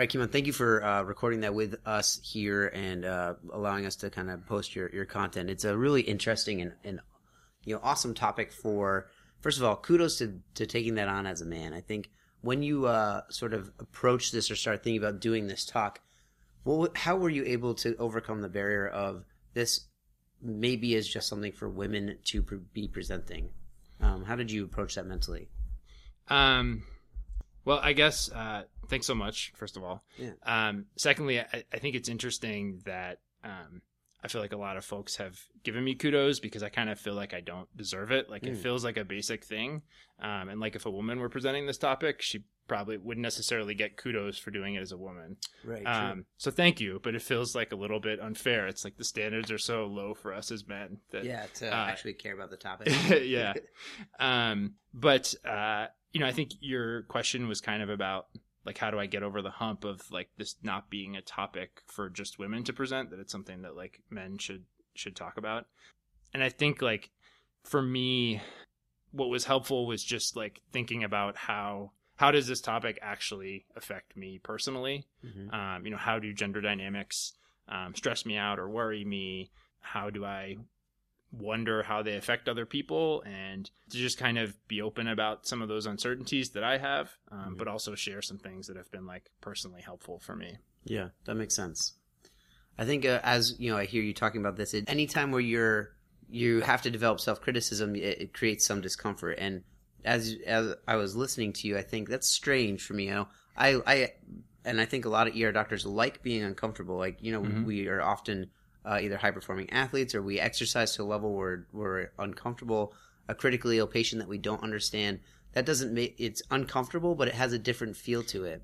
All 0.00 0.02
right, 0.02 0.08
Kimon, 0.08 0.30
thank 0.30 0.46
you 0.46 0.52
for 0.52 0.82
uh, 0.84 1.02
recording 1.02 1.40
that 1.40 1.52
with 1.52 1.74
us 1.84 2.20
here 2.22 2.68
and 2.68 3.04
uh, 3.04 3.34
allowing 3.52 3.86
us 3.86 3.96
to 3.96 4.08
kind 4.08 4.30
of 4.30 4.46
post 4.46 4.74
your, 4.76 4.88
your 4.90 5.04
content. 5.04 5.50
It's 5.50 5.64
a 5.64 5.76
really 5.76 6.00
interesting 6.00 6.62
and, 6.62 6.72
and 6.84 7.00
you 7.64 7.74
know 7.74 7.80
awesome 7.82 8.14
topic 8.14 8.52
for. 8.52 9.10
First 9.40 9.58
of 9.58 9.64
all, 9.64 9.76
kudos 9.76 10.18
to, 10.18 10.40
to 10.54 10.66
taking 10.66 10.94
that 10.94 11.08
on 11.08 11.26
as 11.26 11.40
a 11.40 11.46
man. 11.46 11.74
I 11.74 11.80
think 11.80 12.10
when 12.40 12.62
you 12.62 12.86
uh, 12.86 13.22
sort 13.30 13.52
of 13.52 13.72
approach 13.78 14.30
this 14.30 14.50
or 14.50 14.56
start 14.56 14.84
thinking 14.84 15.02
about 15.02 15.20
doing 15.20 15.48
this 15.48 15.64
talk, 15.64 16.00
how 16.94 17.16
were 17.16 17.30
you 17.30 17.44
able 17.44 17.74
to 17.74 17.96
overcome 17.96 18.42
the 18.42 18.48
barrier 18.48 18.86
of 18.86 19.24
this? 19.54 19.86
Maybe 20.40 20.94
is 20.94 21.06
just 21.06 21.28
something 21.28 21.52
for 21.52 21.68
women 21.68 22.16
to 22.26 22.42
be 22.72 22.88
presenting. 22.88 23.50
Um, 24.20 24.26
how 24.26 24.36
did 24.36 24.50
you 24.50 24.64
approach 24.64 24.94
that 24.96 25.06
mentally? 25.06 25.48
Um, 26.28 26.84
well, 27.64 27.80
I 27.82 27.92
guess 27.92 28.30
uh, 28.30 28.64
thanks 28.88 29.06
so 29.06 29.14
much. 29.14 29.52
First 29.56 29.76
of 29.76 29.82
all, 29.82 30.04
yeah. 30.18 30.32
Um, 30.44 30.86
secondly, 30.96 31.40
I, 31.40 31.64
I, 31.72 31.78
think 31.78 31.96
it's 31.96 32.08
interesting 32.08 32.82
that 32.84 33.18
um, 33.42 33.82
I 34.22 34.28
feel 34.28 34.40
like 34.40 34.52
a 34.52 34.58
lot 34.58 34.76
of 34.76 34.84
folks 34.84 35.16
have 35.16 35.38
given 35.62 35.82
me 35.82 35.94
kudos 35.94 36.40
because 36.40 36.62
I 36.62 36.68
kind 36.68 36.90
of 36.90 37.00
feel 37.00 37.14
like 37.14 37.32
I 37.32 37.40
don't 37.40 37.74
deserve 37.76 38.10
it. 38.10 38.28
Like 38.28 38.42
mm. 38.42 38.48
it 38.48 38.58
feels 38.58 38.84
like 38.84 38.96
a 38.96 39.04
basic 39.04 39.44
thing, 39.44 39.82
um, 40.20 40.48
and 40.48 40.60
like 40.60 40.76
if 40.76 40.86
a 40.86 40.90
woman 40.90 41.20
were 41.20 41.28
presenting 41.28 41.66
this 41.66 41.78
topic, 41.78 42.20
she 42.20 42.44
probably 42.70 42.96
wouldn't 42.96 43.22
necessarily 43.22 43.74
get 43.74 43.96
kudos 43.96 44.38
for 44.38 44.52
doing 44.52 44.76
it 44.76 44.80
as 44.80 44.92
a 44.92 44.96
woman. 44.96 45.36
Right. 45.64 45.82
Um, 45.84 46.24
so 46.36 46.52
thank 46.52 46.80
you, 46.80 47.00
but 47.02 47.16
it 47.16 47.22
feels 47.22 47.52
like 47.52 47.72
a 47.72 47.76
little 47.76 47.98
bit 47.98 48.20
unfair. 48.20 48.68
It's 48.68 48.84
like 48.84 48.96
the 48.96 49.02
standards 49.02 49.50
are 49.50 49.58
so 49.58 49.86
low 49.86 50.14
for 50.14 50.32
us 50.32 50.52
as 50.52 50.68
men 50.68 50.98
that 51.10 51.24
yeah 51.24 51.46
to 51.54 51.68
uh, 51.68 51.86
actually 51.86 52.12
care 52.12 52.32
about 52.34 52.50
the 52.50 52.56
topic. 52.56 52.94
yeah. 53.24 53.54
um, 54.20 54.74
but 54.94 55.34
uh, 55.44 55.86
you 56.12 56.20
know, 56.20 56.26
I 56.26 56.32
think 56.32 56.52
your 56.60 57.02
question 57.02 57.48
was 57.48 57.60
kind 57.60 57.82
of 57.82 57.90
about 57.90 58.26
like 58.70 58.78
how 58.78 58.92
do 58.92 59.00
I 59.00 59.06
get 59.06 59.24
over 59.24 59.42
the 59.42 59.50
hump 59.50 59.84
of 59.84 60.00
like 60.12 60.28
this 60.38 60.54
not 60.62 60.90
being 60.90 61.16
a 61.16 61.20
topic 61.20 61.82
for 61.88 62.08
just 62.08 62.38
women 62.38 62.62
to 62.62 62.72
present 62.72 63.10
that 63.10 63.18
it's 63.18 63.32
something 63.32 63.62
that 63.62 63.74
like 63.74 64.00
men 64.10 64.38
should 64.38 64.62
should 64.94 65.16
talk 65.16 65.36
about. 65.36 65.66
And 66.32 66.40
I 66.40 66.50
think 66.50 66.80
like 66.80 67.10
for 67.64 67.82
me 67.82 68.40
what 69.10 69.28
was 69.28 69.44
helpful 69.46 69.88
was 69.88 70.04
just 70.04 70.36
like 70.36 70.60
thinking 70.70 71.02
about 71.02 71.36
how 71.36 71.90
how 72.14 72.30
does 72.30 72.46
this 72.46 72.60
topic 72.60 72.96
actually 73.02 73.66
affect 73.74 74.16
me 74.16 74.38
personally? 74.40 75.04
Mm-hmm. 75.26 75.52
Um, 75.52 75.84
you 75.84 75.90
know, 75.90 75.96
how 75.96 76.20
do 76.20 76.32
gender 76.32 76.60
dynamics 76.60 77.32
um, 77.68 77.96
stress 77.96 78.24
me 78.24 78.36
out 78.36 78.60
or 78.60 78.68
worry 78.68 79.04
me? 79.04 79.50
How 79.80 80.10
do 80.10 80.24
I 80.24 80.58
wonder 81.32 81.82
how 81.82 82.02
they 82.02 82.16
affect 82.16 82.48
other 82.48 82.66
people 82.66 83.22
and 83.24 83.70
to 83.90 83.96
just 83.96 84.18
kind 84.18 84.38
of 84.38 84.56
be 84.66 84.82
open 84.82 85.06
about 85.06 85.46
some 85.46 85.62
of 85.62 85.68
those 85.68 85.86
uncertainties 85.86 86.50
that 86.50 86.64
I 86.64 86.78
have, 86.78 87.10
um, 87.30 87.38
mm-hmm. 87.38 87.54
but 87.56 87.68
also 87.68 87.94
share 87.94 88.22
some 88.22 88.38
things 88.38 88.66
that 88.66 88.76
have 88.76 88.90
been 88.90 89.06
like 89.06 89.30
personally 89.40 89.80
helpful 89.80 90.18
for 90.18 90.34
me. 90.34 90.58
Yeah, 90.84 91.08
that 91.24 91.36
makes 91.36 91.54
sense. 91.54 91.94
I 92.78 92.84
think 92.84 93.04
uh, 93.04 93.20
as 93.22 93.54
you 93.58 93.70
know, 93.70 93.76
I 93.76 93.84
hear 93.84 94.02
you 94.02 94.14
talking 94.14 94.40
about 94.40 94.56
this. 94.56 94.74
Anytime 94.86 95.30
where 95.32 95.40
you're 95.40 95.90
you 96.28 96.60
have 96.62 96.82
to 96.82 96.90
develop 96.90 97.20
self 97.20 97.40
criticism, 97.40 97.94
it, 97.94 98.22
it, 98.22 98.34
creates 98.34 98.66
some 98.66 98.80
discomfort, 98.80 99.38
and 99.38 99.62
as 100.04 100.34
as 100.46 100.74
I 100.88 100.96
was 100.96 101.14
listening 101.14 101.52
to 101.54 101.68
you, 101.68 101.76
I 101.76 101.82
think 101.82 102.08
that's 102.08 102.28
strange 102.28 102.82
for 102.82 102.94
me. 102.94 103.06
You 103.06 103.10
know, 103.10 103.28
I 103.56 103.80
I 103.86 104.12
and 104.64 104.80
I 104.80 104.86
think 104.86 105.04
a 105.04 105.10
lot 105.10 105.28
of 105.28 105.36
ER 105.36 105.52
doctors 105.52 105.84
like 105.84 106.22
being 106.22 106.42
uncomfortable. 106.42 106.96
Like 106.96 107.18
you 107.20 107.32
know, 107.32 107.42
mm-hmm. 107.42 107.64
we 107.64 107.88
are 107.88 108.00
often 108.00 108.50
uh, 108.84 108.98
either 109.00 109.16
high 109.16 109.30
performing 109.30 109.70
athletes 109.70 110.14
or 110.14 110.22
we 110.22 110.40
exercise 110.40 110.94
to 110.94 111.02
a 111.02 111.04
level 111.04 111.34
where 111.34 111.66
we're 111.72 112.10
uncomfortable. 112.18 112.94
A 113.28 113.34
critically 113.34 113.78
ill 113.78 113.86
patient 113.86 114.20
that 114.20 114.28
we 114.28 114.38
don't 114.38 114.62
understand 114.62 115.20
that 115.52 115.66
doesn't 115.66 115.92
make 115.92 116.14
it's 116.18 116.42
uncomfortable, 116.50 117.14
but 117.14 117.28
it 117.28 117.34
has 117.34 117.52
a 117.52 117.58
different 117.58 117.96
feel 117.96 118.22
to 118.24 118.44
it. 118.44 118.62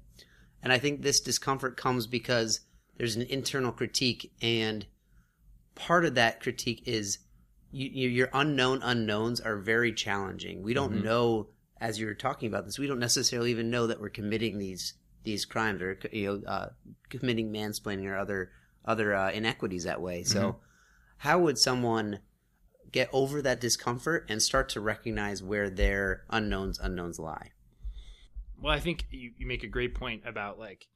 And 0.62 0.72
I 0.72 0.78
think 0.78 1.02
this 1.02 1.20
discomfort 1.20 1.76
comes 1.76 2.06
because 2.06 2.60
there's 2.96 3.16
an 3.16 3.22
internal 3.22 3.72
critique, 3.72 4.32
and 4.40 4.86
part 5.74 6.04
of 6.04 6.14
that 6.14 6.40
critique 6.40 6.82
is 6.86 7.18
you, 7.70 8.08
your 8.08 8.30
unknown 8.32 8.80
unknowns 8.82 9.40
are 9.40 9.56
very 9.56 9.92
challenging. 9.92 10.62
We 10.62 10.74
don't 10.74 10.94
mm-hmm. 10.94 11.04
know, 11.04 11.48
as 11.80 12.00
you're 12.00 12.14
talking 12.14 12.48
about 12.48 12.64
this, 12.64 12.78
we 12.78 12.86
don't 12.86 12.98
necessarily 12.98 13.50
even 13.50 13.70
know 13.70 13.86
that 13.88 14.00
we're 14.00 14.08
committing 14.08 14.58
these 14.58 14.94
these 15.24 15.44
crimes 15.44 15.82
or 15.82 15.98
you 16.12 16.26
know 16.26 16.50
uh, 16.50 16.68
committing 17.10 17.52
mansplaining 17.52 18.06
or 18.06 18.16
other 18.16 18.52
other 18.86 19.14
uh, 19.14 19.30
inequities 19.30 19.84
that 19.84 20.00
way. 20.00 20.22
So, 20.22 20.40
mm-hmm. 20.40 20.58
how 21.18 21.38
would 21.40 21.58
someone 21.58 22.20
get 22.92 23.08
over 23.12 23.42
that 23.42 23.60
discomfort 23.60 24.26
and 24.28 24.42
start 24.42 24.68
to 24.70 24.80
recognize 24.80 25.42
where 25.42 25.68
their 25.68 26.24
unknowns 26.30 26.78
unknowns 26.78 27.18
lie? 27.18 27.50
Well, 28.60 28.72
I 28.72 28.80
think 28.80 29.06
you, 29.10 29.32
you 29.36 29.46
make 29.46 29.62
a 29.62 29.68
great 29.68 29.94
point 29.94 30.22
about 30.26 30.58
like 30.58 30.88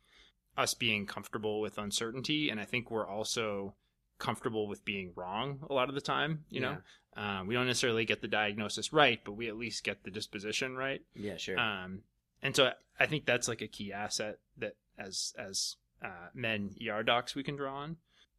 us 0.56 0.74
being 0.74 1.06
comfortable 1.06 1.60
with 1.60 1.78
uncertainty, 1.78 2.50
and 2.50 2.60
I 2.60 2.64
think 2.64 2.90
we're 2.90 3.06
also 3.06 3.74
comfortable 4.18 4.68
with 4.68 4.84
being 4.84 5.12
wrong 5.16 5.60
a 5.68 5.74
lot 5.74 5.88
of 5.88 5.94
the 5.94 6.00
time. 6.00 6.44
You 6.50 6.60
know, 6.60 6.76
um, 7.16 7.46
we 7.46 7.54
don't 7.54 7.66
necessarily 7.66 8.04
get 8.04 8.22
the 8.22 8.28
diagnosis 8.28 8.92
right, 8.92 9.20
but 9.24 9.32
we 9.32 9.48
at 9.48 9.56
least 9.56 9.84
get 9.84 10.04
the 10.04 10.10
disposition 10.10 10.76
right. 10.76 11.02
Yeah, 11.14 11.36
sure. 11.36 11.58
Um, 11.58 12.02
and 12.42 12.54
so 12.54 12.72
I 12.98 13.06
think 13.06 13.26
that's 13.26 13.48
like 13.48 13.62
a 13.62 13.68
key 13.68 13.92
asset 13.92 14.38
that 14.58 14.76
as 14.98 15.34
as 15.38 15.76
uh, 16.02 16.28
men 16.34 16.74
ER 16.88 17.02
docs 17.02 17.34
we 17.34 17.42
can 17.42 17.56
draw 17.56 17.74
on. 17.76 17.96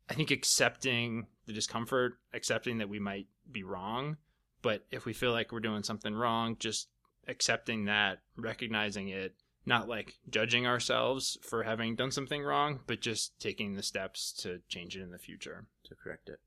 I 0.10 0.14
think 0.14 0.32
accepting 0.32 1.28
the 1.46 1.54
discomfort, 1.54 2.18
accepting 2.34 2.80
that 2.80 2.90
we 2.90 3.00
might 3.00 3.28
be 3.52 3.64
wrong, 3.64 4.18
But 4.62 4.86
if 4.92 5.06
we 5.06 5.14
feel 5.14 5.32
like 5.32 5.52
we're 5.52 5.60
doing 5.60 5.84
something 5.84 6.14
wrong, 6.14 6.56
just 6.60 6.88
accepting 7.28 7.86
that, 7.86 8.20
recognizing 8.36 9.10
it, 9.10 9.36
not 9.66 9.88
like 9.88 10.16
judging 10.30 10.68
ourselves 10.68 11.38
for 11.42 11.64
having 11.64 11.96
done 11.96 12.12
something 12.12 12.44
wrong, 12.44 12.80
but 12.88 13.00
just 13.00 13.40
taking 13.40 13.76
the 13.76 13.84
steps 13.84 14.32
to 14.42 14.60
change 14.68 14.98
it 14.98 15.02
in 15.02 15.12
the 15.12 15.18
future. 15.18 15.66
To 15.86 15.96
correct 15.96 16.30
it. 16.30 16.40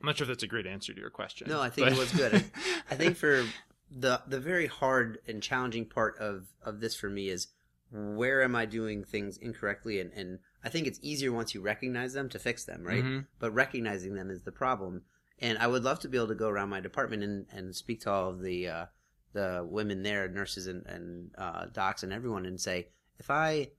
I'm 0.00 0.06
not 0.06 0.16
sure 0.16 0.24
if 0.24 0.28
that's 0.28 0.42
a 0.42 0.46
great 0.46 0.66
answer 0.66 0.92
to 0.94 1.00
your 1.00 1.10
question. 1.10 1.48
No, 1.48 1.60
I 1.60 1.68
think 1.70 1.86
but- 1.88 1.92
it 1.94 1.98
was 1.98 2.12
good. 2.12 2.34
I, 2.34 2.44
I 2.92 2.94
think 2.96 3.16
for 3.24 3.44
the 3.90 4.22
the 4.26 4.38
very 4.40 4.66
hard 4.68 5.18
and 5.26 5.42
challenging 5.42 5.84
part 5.84 6.16
of 6.18 6.46
of 6.62 6.80
this 6.80 6.94
for 6.94 7.10
me 7.10 7.28
is 7.28 7.48
where 7.90 8.42
am 8.42 8.54
I 8.54 8.66
doing 8.66 9.02
things 9.04 9.36
incorrectly 9.36 10.00
and 10.00 10.12
and 10.12 10.38
I 10.64 10.68
think 10.68 10.86
it's 10.86 10.98
easier 11.02 11.32
once 11.32 11.54
you 11.54 11.60
recognize 11.60 12.12
them 12.12 12.28
to 12.30 12.38
fix 12.38 12.64
them, 12.64 12.82
right? 12.84 13.02
Mhm. 13.04 13.26
But 13.38 13.52
recognizing 13.52 14.14
them 14.14 14.30
is 14.30 14.42
the 14.42 14.52
problem. 14.52 15.02
And 15.38 15.56
I 15.58 15.66
would 15.66 15.82
love 15.84 16.00
to 16.00 16.08
be 16.08 16.18
able 16.18 16.28
to 16.28 16.34
go 16.34 16.48
around 16.48 16.68
my 16.68 16.80
department 16.80 17.22
and, 17.22 17.46
and 17.50 17.74
speak 17.74 18.00
to 18.02 18.10
all 18.10 18.28
of 18.30 18.40
the 18.42 18.68
uh, 18.68 18.86
the 19.32 19.66
women 19.68 20.02
there, 20.02 20.28
nurses 20.28 20.66
and, 20.66 20.84
and 20.86 21.30
uh, 21.38 21.66
docs 21.72 22.02
and 22.02 22.12
everyone, 22.12 22.44
and 22.46 22.60
say, 22.60 22.88
if 23.18 23.30
I 23.30 23.70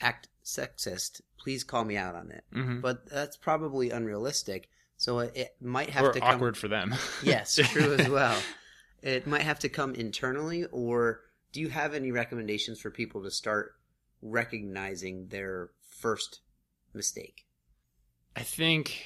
act 0.00 0.28
sexist, 0.44 1.20
please 1.38 1.62
call 1.64 1.84
me 1.84 1.96
out 1.96 2.14
on 2.14 2.30
it. 2.32 2.44
Mhm. 2.52 2.82
But 2.82 3.06
that's 3.08 3.36
probably 3.36 3.90
unrealistic. 3.90 4.68
So 4.96 5.20
it, 5.20 5.36
it 5.36 5.56
might 5.60 5.90
have 5.90 6.04
or 6.04 6.12
to 6.12 6.20
come. 6.20 6.28
awkward 6.28 6.56
for 6.56 6.68
them. 6.68 6.94
Yes, 7.22 7.54
true 7.54 7.94
as 7.94 8.08
well. 8.08 8.36
It 9.02 9.26
might 9.26 9.42
have 9.42 9.58
to 9.60 9.68
come 9.68 9.94
internally, 9.94 10.64
or 10.66 11.20
do 11.52 11.60
you 11.60 11.68
have 11.70 11.94
any 11.94 12.10
recommendations 12.12 12.80
for 12.80 12.90
people 12.90 13.22
to 13.22 13.30
start 13.30 13.74
recognizing 14.20 15.26
their 15.28 15.70
first 16.02 16.40
mistake? 16.92 17.46
I 18.36 18.42
think 18.42 19.04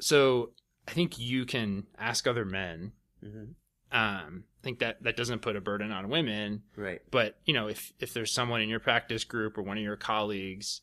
so. 0.00 0.52
I 0.88 0.92
think 0.92 1.18
you 1.18 1.46
can 1.46 1.86
ask 1.96 2.26
other 2.26 2.44
men. 2.44 2.92
hmm 3.22 3.52
Um, 3.92 4.44
I 4.60 4.62
think 4.62 4.78
that 4.80 5.02
that 5.02 5.16
doesn't 5.16 5.42
put 5.42 5.54
a 5.56 5.60
burden 5.60 5.92
on 5.92 6.08
women, 6.08 6.62
Right. 6.76 7.00
but 7.10 7.38
you 7.44 7.54
know, 7.54 7.68
if 7.68 7.92
if 8.00 8.12
there's 8.12 8.32
someone 8.32 8.60
in 8.60 8.68
your 8.68 8.80
practice 8.80 9.24
group 9.24 9.56
or 9.58 9.62
one 9.62 9.76
of 9.78 9.82
your 9.84 9.96
colleagues, 9.96 10.80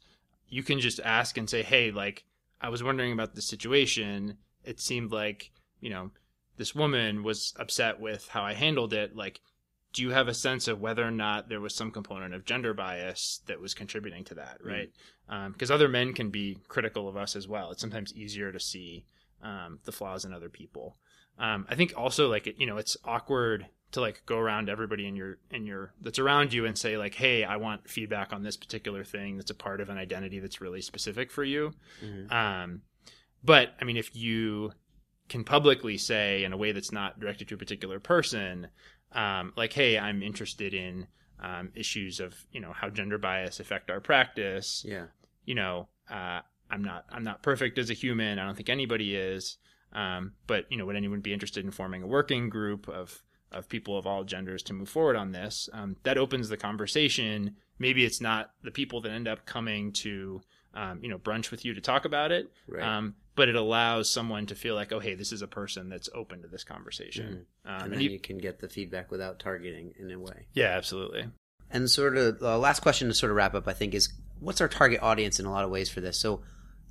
you 0.48 0.64
can 0.64 0.80
just 0.80 1.00
ask 1.02 1.38
and 1.38 1.50
say, 1.50 1.64
"Hey, 1.64 1.92
like, 1.92 2.26
I 2.62 2.70
was 2.70 2.84
wondering 2.84 3.12
about 3.12 3.36
the 3.36 3.42
situation. 3.42 4.38
It 4.64 4.80
seemed 4.80 5.12
like 5.12 5.52
you 5.82 5.90
know 5.90 6.12
this 6.58 6.76
woman 6.76 7.24
was 7.24 7.54
upset 7.58 8.00
with 8.00 8.28
how 8.30 8.44
I 8.44 8.54
handled 8.54 8.94
it. 8.94 9.16
Like, 9.16 9.40
do 9.94 10.02
you 10.04 10.12
have 10.12 10.28
a 10.28 10.34
sense 10.34 10.68
of 10.68 10.80
whether 10.80 11.04
or 11.04 11.12
not 11.12 11.50
there 11.50 11.60
was 11.62 11.74
some 11.74 11.92
component 11.92 12.34
of 12.34 12.46
gender 12.46 12.74
bias 12.74 13.42
that 13.48 13.60
was 13.60 13.74
contributing 13.74 14.24
to 14.26 14.36
that, 14.36 14.58
right? 14.64 14.92
Because 15.52 15.72
other 15.72 15.88
men 15.88 16.14
can 16.14 16.30
be 16.30 16.58
critical 16.68 17.08
of 17.08 17.18
us 17.18 17.36
as 17.36 17.48
well. 17.48 17.72
It's 17.72 17.82
sometimes 17.82 18.14
easier 18.14 18.52
to 18.52 18.60
see 18.60 19.06
um, 19.42 19.80
the 19.86 19.92
flaws 19.92 20.26
in 20.26 20.34
other 20.34 20.50
people. 20.50 20.98
Um, 21.38 21.66
I 21.70 21.76
think 21.76 21.94
also 21.96 22.30
like 22.30 22.48
it, 22.48 22.56
you 22.60 22.68
know 22.68 22.78
it's 22.78 22.98
awkward 23.06 23.68
to 23.92 24.02
like 24.02 24.22
go 24.26 24.38
around 24.38 24.70
everybody 24.70 25.08
in 25.08 25.16
your 25.16 25.38
in 25.50 25.66
your 25.66 25.94
that's 26.02 26.20
around 26.20 26.54
you 26.54 26.66
and 26.66 26.78
say 26.78 26.98
like, 26.98 27.16
hey, 27.16 27.44
I 27.44 27.56
want 27.58 27.90
feedback 27.90 28.34
on 28.34 28.44
this 28.44 28.58
particular 28.58 29.04
thing 29.04 29.38
that's 29.38 29.50
a 29.50 29.56
part 29.56 29.82
of 29.82 29.90
an 29.90 29.98
identity 29.98 30.40
that's 30.40 30.62
really 30.62 30.82
specific 30.82 31.32
for 31.32 31.44
you. 31.44 31.74
hmm 32.02 32.32
Um, 32.32 32.82
but 33.44 33.74
I 33.82 33.86
mean, 33.86 33.98
if 33.98 34.16
you 34.16 34.74
can 35.30 35.44
publicly 35.44 35.98
say 35.98 36.44
in 36.44 36.54
a 36.54 36.58
way 36.58 36.72
that's 36.72 36.92
not 36.92 37.20
directed 37.20 37.48
to 37.48 37.56
a 37.56 37.58
particular 37.58 38.00
person, 38.00 38.68
um, 39.14 39.54
like, 39.56 39.74
"Hey, 39.74 39.98
I'm 39.98 40.22
interested 40.24 40.74
in 40.74 41.08
um, 41.42 41.72
issues 41.76 42.20
of 42.20 42.36
you 42.52 42.60
know 42.60 42.74
how 42.74 42.90
gender 42.90 43.18
bias 43.18 43.60
affect 43.60 43.90
our 43.90 44.00
practice," 44.00 44.84
Yeah. 44.88 45.08
you 45.46 45.56
know, 45.56 45.88
uh, 46.10 46.42
I'm 46.70 46.84
not 46.84 47.06
I'm 47.10 47.24
not 47.24 47.42
perfect 47.44 47.78
as 47.78 47.90
a 47.90 47.94
human. 47.94 48.40
I 48.40 48.46
don't 48.46 48.56
think 48.56 48.70
anybody 48.70 49.16
is. 49.16 49.58
Um, 49.92 50.34
but 50.46 50.66
you 50.70 50.78
know, 50.78 50.86
would 50.86 50.96
anyone 50.96 51.22
be 51.22 51.34
interested 51.34 51.66
in 51.66 51.72
forming 51.72 52.04
a 52.04 52.08
working 52.08 52.50
group 52.50 52.88
of 52.88 53.24
of 53.52 53.68
people 53.68 53.98
of 53.98 54.06
all 54.06 54.24
genders 54.24 54.62
to 54.64 54.74
move 54.74 54.90
forward 54.90 55.16
on 55.16 55.32
this? 55.32 55.68
Um, 55.74 55.96
that 56.04 56.18
opens 56.18 56.50
the 56.50 56.58
conversation. 56.58 57.56
Maybe 57.80 58.06
it's 58.06 58.22
not 58.22 58.52
the 58.64 58.70
people 58.72 59.02
that 59.02 59.12
end 59.12 59.28
up 59.28 59.46
coming 59.48 59.92
to 59.94 60.42
um, 60.76 61.00
you 61.02 61.10
know 61.10 61.18
brunch 61.18 61.50
with 61.50 61.66
you 61.66 61.74
to 61.74 61.82
talk 61.82 62.06
about 62.06 62.32
it, 62.32 62.52
Right. 62.68 62.84
But 63.40 63.48
it 63.50 63.56
allows 63.56 64.12
someone 64.12 64.46
to 64.48 64.56
feel 64.56 64.76
like, 64.76 64.92
oh, 64.92 65.00
hey, 65.00 65.16
this 65.16 65.32
is 65.32 65.42
a 65.42 65.48
person 65.48 65.88
that's 65.90 66.10
open 66.14 66.42
to 66.42 66.48
this 66.48 66.64
conversation. 66.66 67.46
Um, 67.66 67.74
and 67.74 67.84
and 67.84 67.94
then 67.94 68.02
you- 68.02 68.10
you 68.12 68.20
can 68.20 68.38
get 68.38 68.60
the 68.60 68.68
feedback 68.70 69.10
without 69.12 69.40
targeting 69.40 69.94
in 69.98 70.12
a 70.12 70.20
way. 70.20 70.48
yeah, 70.54 70.72
absolutely. 70.78 71.24
And 71.72 71.90
sort 71.90 72.18
of 72.18 72.42
uh, 72.42 72.58
last 72.60 72.82
question 72.82 73.08
to 73.08 73.14
sort 73.14 73.30
of 73.32 73.36
wrap 73.38 73.54
up, 73.56 73.68
I 73.68 73.74
think, 73.74 73.94
is 73.94 74.12
what's 74.40 74.60
our 74.62 74.68
target 74.68 75.02
audience 75.02 75.40
in 75.40 75.46
a 75.46 75.52
lot 75.52 75.64
of 75.64 75.70
ways 75.72 75.90
for 75.90 76.02
this? 76.02 76.18
So, 76.20 76.42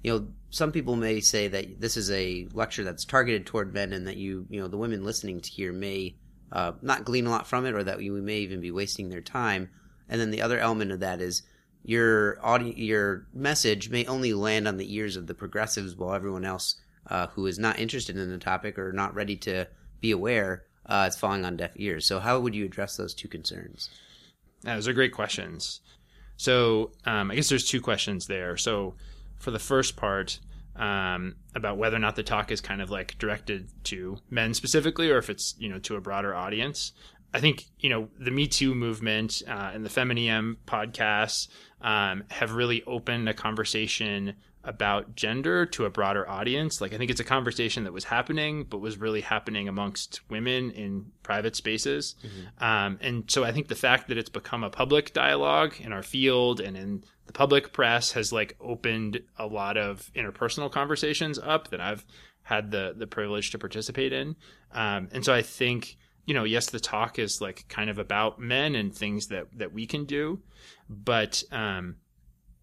you 0.03 0.13
know, 0.13 0.29
some 0.51 0.71
people 0.73 0.97
may 0.97 1.21
say 1.21 1.49
that 1.49 1.81
this 1.81 1.97
is 1.97 2.11
a 2.11 2.49
lecture 2.53 2.85
that's 2.85 3.05
targeted 3.05 3.45
toward 3.47 3.75
men, 3.75 3.93
and 3.93 4.07
that 4.07 4.17
you, 4.17 4.47
you 4.49 4.61
know, 4.61 4.69
the 4.69 4.77
women 4.79 5.05
listening 5.05 5.41
to 5.41 5.51
here 5.51 5.73
may 5.73 6.17
uh, 6.53 6.73
not 6.81 7.05
glean 7.05 7.27
a 7.27 7.31
lot 7.31 7.47
from 7.47 7.67
it, 7.67 7.75
or 7.75 7.83
that 7.85 7.99
we 7.99 8.09
may 8.09 8.39
even 8.39 8.61
be 8.61 8.71
wasting 8.71 9.09
their 9.11 9.21
time. 9.21 9.69
And 10.09 10.21
then 10.21 10.31
the 10.31 10.41
other 10.43 10.59
element 10.59 10.93
of 10.93 11.01
that 11.01 11.21
is 11.21 11.43
your 11.83 12.39
audi- 12.45 12.75
your 12.77 13.27
message 13.33 13.91
may 13.91 14.05
only 14.07 14.33
land 14.33 14.69
on 14.69 14.77
the 14.77 14.95
ears 14.95 15.17
of 15.17 15.27
the 15.27 15.35
progressives, 15.35 15.97
while 15.97 16.15
everyone 16.15 16.45
else 16.45 16.77
uh, 17.07 17.29
who 17.29 17.47
is 17.47 17.59
not 17.59 17.79
interested 17.79 18.17
in 18.17 18.31
the 18.31 18.39
topic 18.39 18.79
or 18.79 18.93
not 18.93 19.15
ready 19.15 19.37
to 19.37 19.67
be 20.01 20.11
aware 20.11 20.65
uh, 20.87 21.07
is 21.09 21.17
falling 21.17 21.45
on 21.45 21.57
deaf 21.57 21.73
ears. 21.77 22.07
So, 22.07 22.21
how 22.21 22.41
would 22.41 22.55
you 22.55 22.65
address 22.65 22.97
those 22.97 23.15
two 23.15 23.29
concerns? 23.29 23.91
Yeah, 24.65 24.75
those 24.75 24.89
are 24.89 24.93
great 24.93 25.13
questions. 25.13 25.81
So 26.39 26.93
um, 27.05 27.31
I 27.31 27.35
guess 27.35 27.49
there's 27.49 27.67
two 27.67 27.81
questions 27.81 28.27
there. 28.27 28.57
So 28.57 28.95
for 29.39 29.51
the 29.51 29.59
first 29.59 29.97
part 29.97 30.39
um, 30.77 31.35
about 31.55 31.77
whether 31.77 31.97
or 31.97 32.01
not 32.01 32.17
the 32.17 32.23
talk 32.23 32.51
is 32.51 32.61
kind 32.61 32.81
of 32.81 32.91
like 32.91 33.19
directed 33.19 33.69
to 33.85 34.19
men 34.31 34.55
specifically, 34.55 35.11
or 35.11 35.19
if 35.19 35.29
it's 35.29 35.57
you 35.59 35.69
know 35.69 35.81
to 35.81 35.97
a 35.97 36.01
broader 36.01 36.35
audience. 36.35 36.93
I 37.35 37.41
think 37.41 37.67
you 37.79 37.91
know 37.91 38.09
the 38.19 38.31
Me 38.31 38.47
Too 38.47 38.75
movement 38.75 39.43
uh, 39.47 39.71
and 39.75 39.85
the 39.85 39.91
FemInEM 39.91 40.57
podcasts 40.67 41.49
um, 41.81 42.25
have 42.29 42.53
really 42.53 42.83
opened 42.85 43.29
a 43.29 43.35
conversation 43.35 44.35
about 44.65 45.15
gender 45.15 45.65
to 45.65 45.85
a 45.87 45.91
broader 45.91 46.29
audience. 46.29 46.81
Like 46.81 46.93
I 46.93 46.99
think 46.99 47.11
it's 47.11 47.21
a 47.21 47.25
conversation 47.25 47.85
that 47.85 47.93
was 47.93 48.05
happening, 48.05 48.65
but 48.65 48.79
was 48.79 48.99
really 48.99 49.21
happening 49.21 49.69
amongst 49.69 50.21
women 50.29 50.71
in 50.73 51.07
private 51.23 51.57
spaces. 51.57 52.17
Um, 52.59 52.99
and 53.01 53.31
so 53.31 53.45
I 53.45 53.53
think 53.53 53.69
the 53.69 53.75
fact 53.75 54.09
that 54.09 54.19
it's 54.19 54.29
become 54.29 54.65
a 54.65 54.71
public 54.71 55.13
dialogue 55.15 55.75
in 55.81 55.93
our 55.93 56.03
field 56.03 56.61
and 56.61 56.77
in 56.77 57.05
the 57.27 57.33
public 57.33 57.73
press 57.73 58.13
has 58.13 58.33
like 58.33 58.57
opened 58.61 59.21
a 59.39 59.47
lot 59.47 59.77
of 59.77 60.11
interpersonal 60.15 60.71
conversations 60.71 61.39
up 61.39 61.69
that 61.69 61.81
I've 61.81 62.05
had 62.43 62.71
the 62.71 62.95
the 62.97 63.07
privilege 63.07 63.51
to 63.53 63.59
participate 63.59 64.13
in. 64.13 64.37
Um, 64.73 65.09
and 65.13 65.25
so 65.25 65.33
I 65.33 65.43
think 65.43 65.97
you 66.29 66.35
know, 66.35 66.45
yes, 66.45 66.67
the 66.67 66.79
talk 66.79 67.19
is 67.19 67.41
like 67.41 67.65
kind 67.69 67.89
of 67.89 67.99
about 67.99 68.39
men 68.39 68.75
and 68.75 68.95
things 68.95 69.29
that 69.29 69.47
that 69.57 69.73
we 69.73 69.87
can 69.87 70.05
do, 70.05 70.43
but 70.91 71.43
um, 71.51 71.97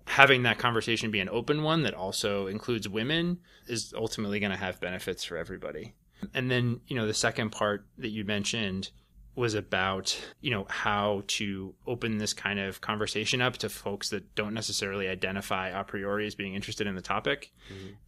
having 0.06 0.43
that 0.43 0.60
conversation 0.60 1.10
be 1.10 1.19
an 1.19 1.30
open 1.30 1.63
one 1.63 1.82
that 1.82 1.95
also 1.95 2.45
includes 2.45 2.88
women 2.88 3.39
is 3.67 3.91
ultimately 3.97 4.39
going 4.39 4.51
to 4.51 4.58
have 4.58 4.80
benefits 4.80 5.23
for 5.23 5.36
everybody. 5.36 5.95
And 6.36 6.51
then, 6.51 6.80
you 6.86 6.95
know, 6.95 7.08
the 7.08 7.13
second 7.13 7.51
part 7.51 7.88
that 7.97 8.10
you 8.10 8.23
mentioned 8.23 8.91
was 9.36 9.56
about, 9.56 10.15
you 10.41 10.51
know, 10.51 10.67
how 10.69 11.23
to 11.28 11.73
open 11.88 12.19
this 12.19 12.34
kind 12.34 12.60
of 12.60 12.82
conversation 12.82 13.41
up 13.41 13.58
to 13.58 13.67
folks 13.67 14.10
that 14.10 14.36
don't 14.36 14.54
necessarily 14.54 15.08
identify 15.08 15.69
a 15.69 15.84
priori 15.84 16.28
as 16.28 16.36
being 16.36 16.54
interested 16.54 16.86
in 16.86 16.93
the 16.93 17.01
topic. 17.01 17.51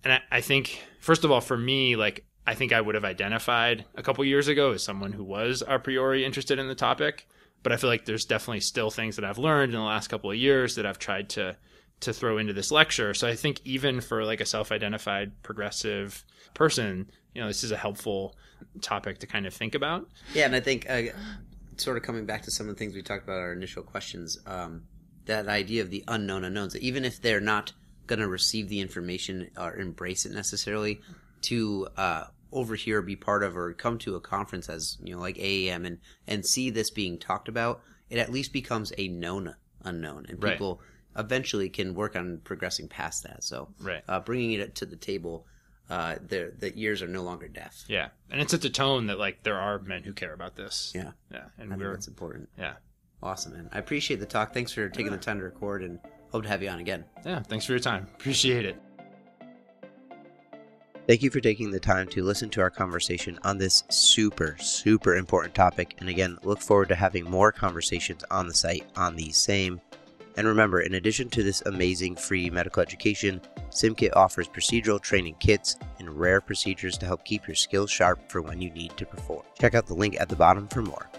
And 0.04 0.14
I, 0.14 0.22
I 0.32 0.42
think, 0.42 0.84
first 1.02 1.26
of 1.26 1.32
all, 1.32 1.42
for 1.42 1.58
me, 1.58 1.96
like, 1.96 2.27
I 2.48 2.56
think 2.56 2.72
I 2.72 2.80
would 2.80 2.96
have 2.96 3.04
identified 3.04 3.86
a 3.96 4.02
couple 4.02 4.24
years 4.24 4.48
ago 4.48 4.72
as 4.72 4.82
someone 4.82 5.12
who 5.12 5.24
was 5.24 5.62
a 5.68 5.78
priori 5.78 6.24
interested 6.24 6.58
in 6.58 6.70
the 6.70 6.76
topic. 6.76 7.28
But 7.62 7.74
I 7.74 7.78
feel 7.78 7.90
like 7.90 8.06
there's 8.06 8.24
definitely 8.24 8.62
still 8.62 8.90
things 8.90 9.18
that 9.18 9.26
I've 9.26 9.38
learned 9.38 9.74
in 9.74 9.80
the 9.80 9.86
last 9.86 10.08
couple 10.08 10.32
of 10.32 10.38
years 10.38 10.76
that 10.76 10.86
I've 10.86 11.00
tried 11.00 11.30
to 11.32 11.58
to 12.00 12.14
throw 12.14 12.38
into 12.38 12.54
this 12.54 12.72
lecture. 12.72 13.14
So 13.14 13.28
I 13.28 13.36
think 13.36 13.60
even 13.66 14.02
for 14.02 14.24
like 14.24 14.40
a 14.40 14.46
self-identified 14.46 15.42
progressive 15.42 16.24
person, 16.54 17.10
you 17.34 17.42
know, 17.42 17.48
this 17.48 17.64
is 17.64 17.72
a 17.72 17.78
helpful 17.78 18.36
topic 18.82 19.18
to 19.20 19.28
kind 19.28 19.48
of 19.48 19.54
think 19.54 19.74
about. 19.74 20.08
Yeah, 20.34 20.46
and 20.46 20.56
I 20.56 20.60
think 20.60 20.88
uh, 20.88 21.02
sort 21.78 21.98
of 21.98 22.04
coming 22.04 22.26
back 22.26 22.44
to 22.44 22.52
some 22.52 22.70
of 22.70 22.76
the 22.76 22.80
things 22.80 22.94
we 22.94 23.02
talked 23.02 23.24
about 23.24 23.40
our 23.40 23.52
initial 23.52 23.82
questions, 23.82 24.38
um, 24.46 24.84
that 25.26 25.48
idea 25.48 25.82
of 25.82 25.90
the 25.90 26.04
unknown 26.08 26.44
unknowns, 26.44 26.78
even 26.78 27.04
if 27.04 27.20
they're 27.20 27.42
not 27.42 27.74
going 28.06 28.20
to 28.20 28.28
receive 28.28 28.70
the 28.70 28.80
information 28.80 29.50
or 29.58 29.76
embrace 29.76 30.26
it 30.26 30.32
necessarily, 30.32 31.02
to 31.42 31.88
uh, 31.98 32.26
overhear, 32.52 33.02
be 33.02 33.16
part 33.16 33.44
of, 33.44 33.58
or 33.58 33.74
come 33.74 33.98
to 34.00 34.16
a 34.16 34.22
conference 34.22 34.70
as 34.70 34.98
you 35.04 35.14
know, 35.16 35.22
like 35.22 35.38
AAM, 35.38 35.86
and 35.86 36.00
and 36.28 36.46
see 36.46 36.70
this 36.70 36.90
being 36.90 37.18
talked 37.20 37.48
about, 37.48 37.82
it 38.10 38.18
at 38.20 38.32
least 38.32 38.54
becomes 38.54 38.94
a 38.98 39.08
known 39.08 39.56
unknown, 39.84 40.26
and 40.30 40.42
Right. 40.44 40.54
people 40.54 40.82
eventually 41.16 41.70
can 41.70 41.94
work 41.96 42.16
on 42.16 42.40
progressing 42.44 42.88
past 42.88 43.24
that. 43.24 43.44
So, 43.44 43.70
Right. 43.80 44.04
uh, 44.08 44.20
bringing 44.20 44.52
it 44.54 44.76
to 44.76 44.86
the 44.86 44.96
table, 44.96 45.48
uh, 45.90 46.16
the 46.26 46.54
the 46.58 46.72
ears 46.76 47.02
are 47.02 47.08
no 47.08 47.24
longer 47.24 47.48
deaf. 47.48 47.84
Yeah. 47.88 48.10
And 48.30 48.42
it 48.42 48.50
sets 48.50 48.66
a 48.66 48.70
tone 48.70 49.08
that 49.08 49.18
like 49.18 49.44
there 49.44 49.58
are 49.58 49.80
men 49.80 50.04
who 50.04 50.14
care 50.14 50.34
about 50.34 50.56
this. 50.56 50.92
Yeah, 50.96 51.12
Yeah. 51.32 51.46
And 51.58 51.70
think 51.70 51.82
we're 51.82 51.94
that's 51.94 52.08
important. 52.08 52.50
yeah. 52.58 52.76
Awesome, 53.24 53.54
man. 53.54 53.70
I 53.72 53.80
appreciate 53.80 54.20
the 54.20 54.26
talk. 54.28 54.54
Thanks 54.54 54.72
for 54.72 54.90
taking 54.90 55.12
the 55.12 55.18
time 55.18 55.40
to 55.40 55.44
record 55.44 55.82
and 55.84 56.00
hope 56.32 56.44
to 56.44 56.50
have 56.50 56.62
you 56.62 56.70
on 56.70 56.80
again. 56.80 57.06
Yeah. 57.26 57.42
Thanks 57.42 57.66
for 57.66 57.72
your 57.72 57.80
time. 57.80 58.08
Appreciate 58.14 58.66
it. 58.66 58.87
Thank 61.08 61.24
you 61.24 61.32
for 61.32 61.40
taking 61.40 61.72
the 61.72 61.80
time 61.80 62.10
to 62.10 62.22
listen 62.22 62.50
to 62.50 62.60
our 62.60 62.70
conversation 62.70 63.40
on 63.46 63.58
this 63.58 63.86
super, 63.88 64.58
super 64.60 65.16
important 65.16 65.56
topic. 65.56 65.96
And 66.00 66.10
again, 66.10 66.38
look 66.44 66.60
forward 66.60 66.90
to 66.90 66.96
having 66.96 67.24
more 67.24 67.54
conversations 67.54 68.26
on 68.30 68.46
the 68.46 68.54
site 68.54 68.84
on 68.98 69.16
these 69.16 69.38
same. 69.38 69.80
And 70.36 70.46
remember, 70.46 70.82
in 70.82 70.96
addition 70.96 71.30
to 71.30 71.44
this 71.44 71.62
amazing 71.62 72.18
free 72.18 72.50
medical 72.50 72.82
education, 72.82 73.40
SimKit 73.70 74.18
offers 74.18 74.50
procedural 74.50 75.00
training 75.00 75.36
kits 75.40 75.78
and 76.00 76.10
rare 76.10 76.42
procedures 76.42 76.98
to 76.98 77.06
help 77.06 77.24
keep 77.24 77.48
your 77.48 77.56
skills 77.56 77.90
sharp 77.90 78.30
for 78.30 78.42
when 78.42 78.62
you 78.62 78.70
need 78.72 78.98
to 78.98 79.06
perform. 79.06 79.44
Check 79.58 79.76
out 79.76 79.88
the 79.88 79.94
link 79.94 80.20
at 80.20 80.28
the 80.28 80.36
bottom 80.36 80.68
for 80.68 80.82
more. 80.82 81.10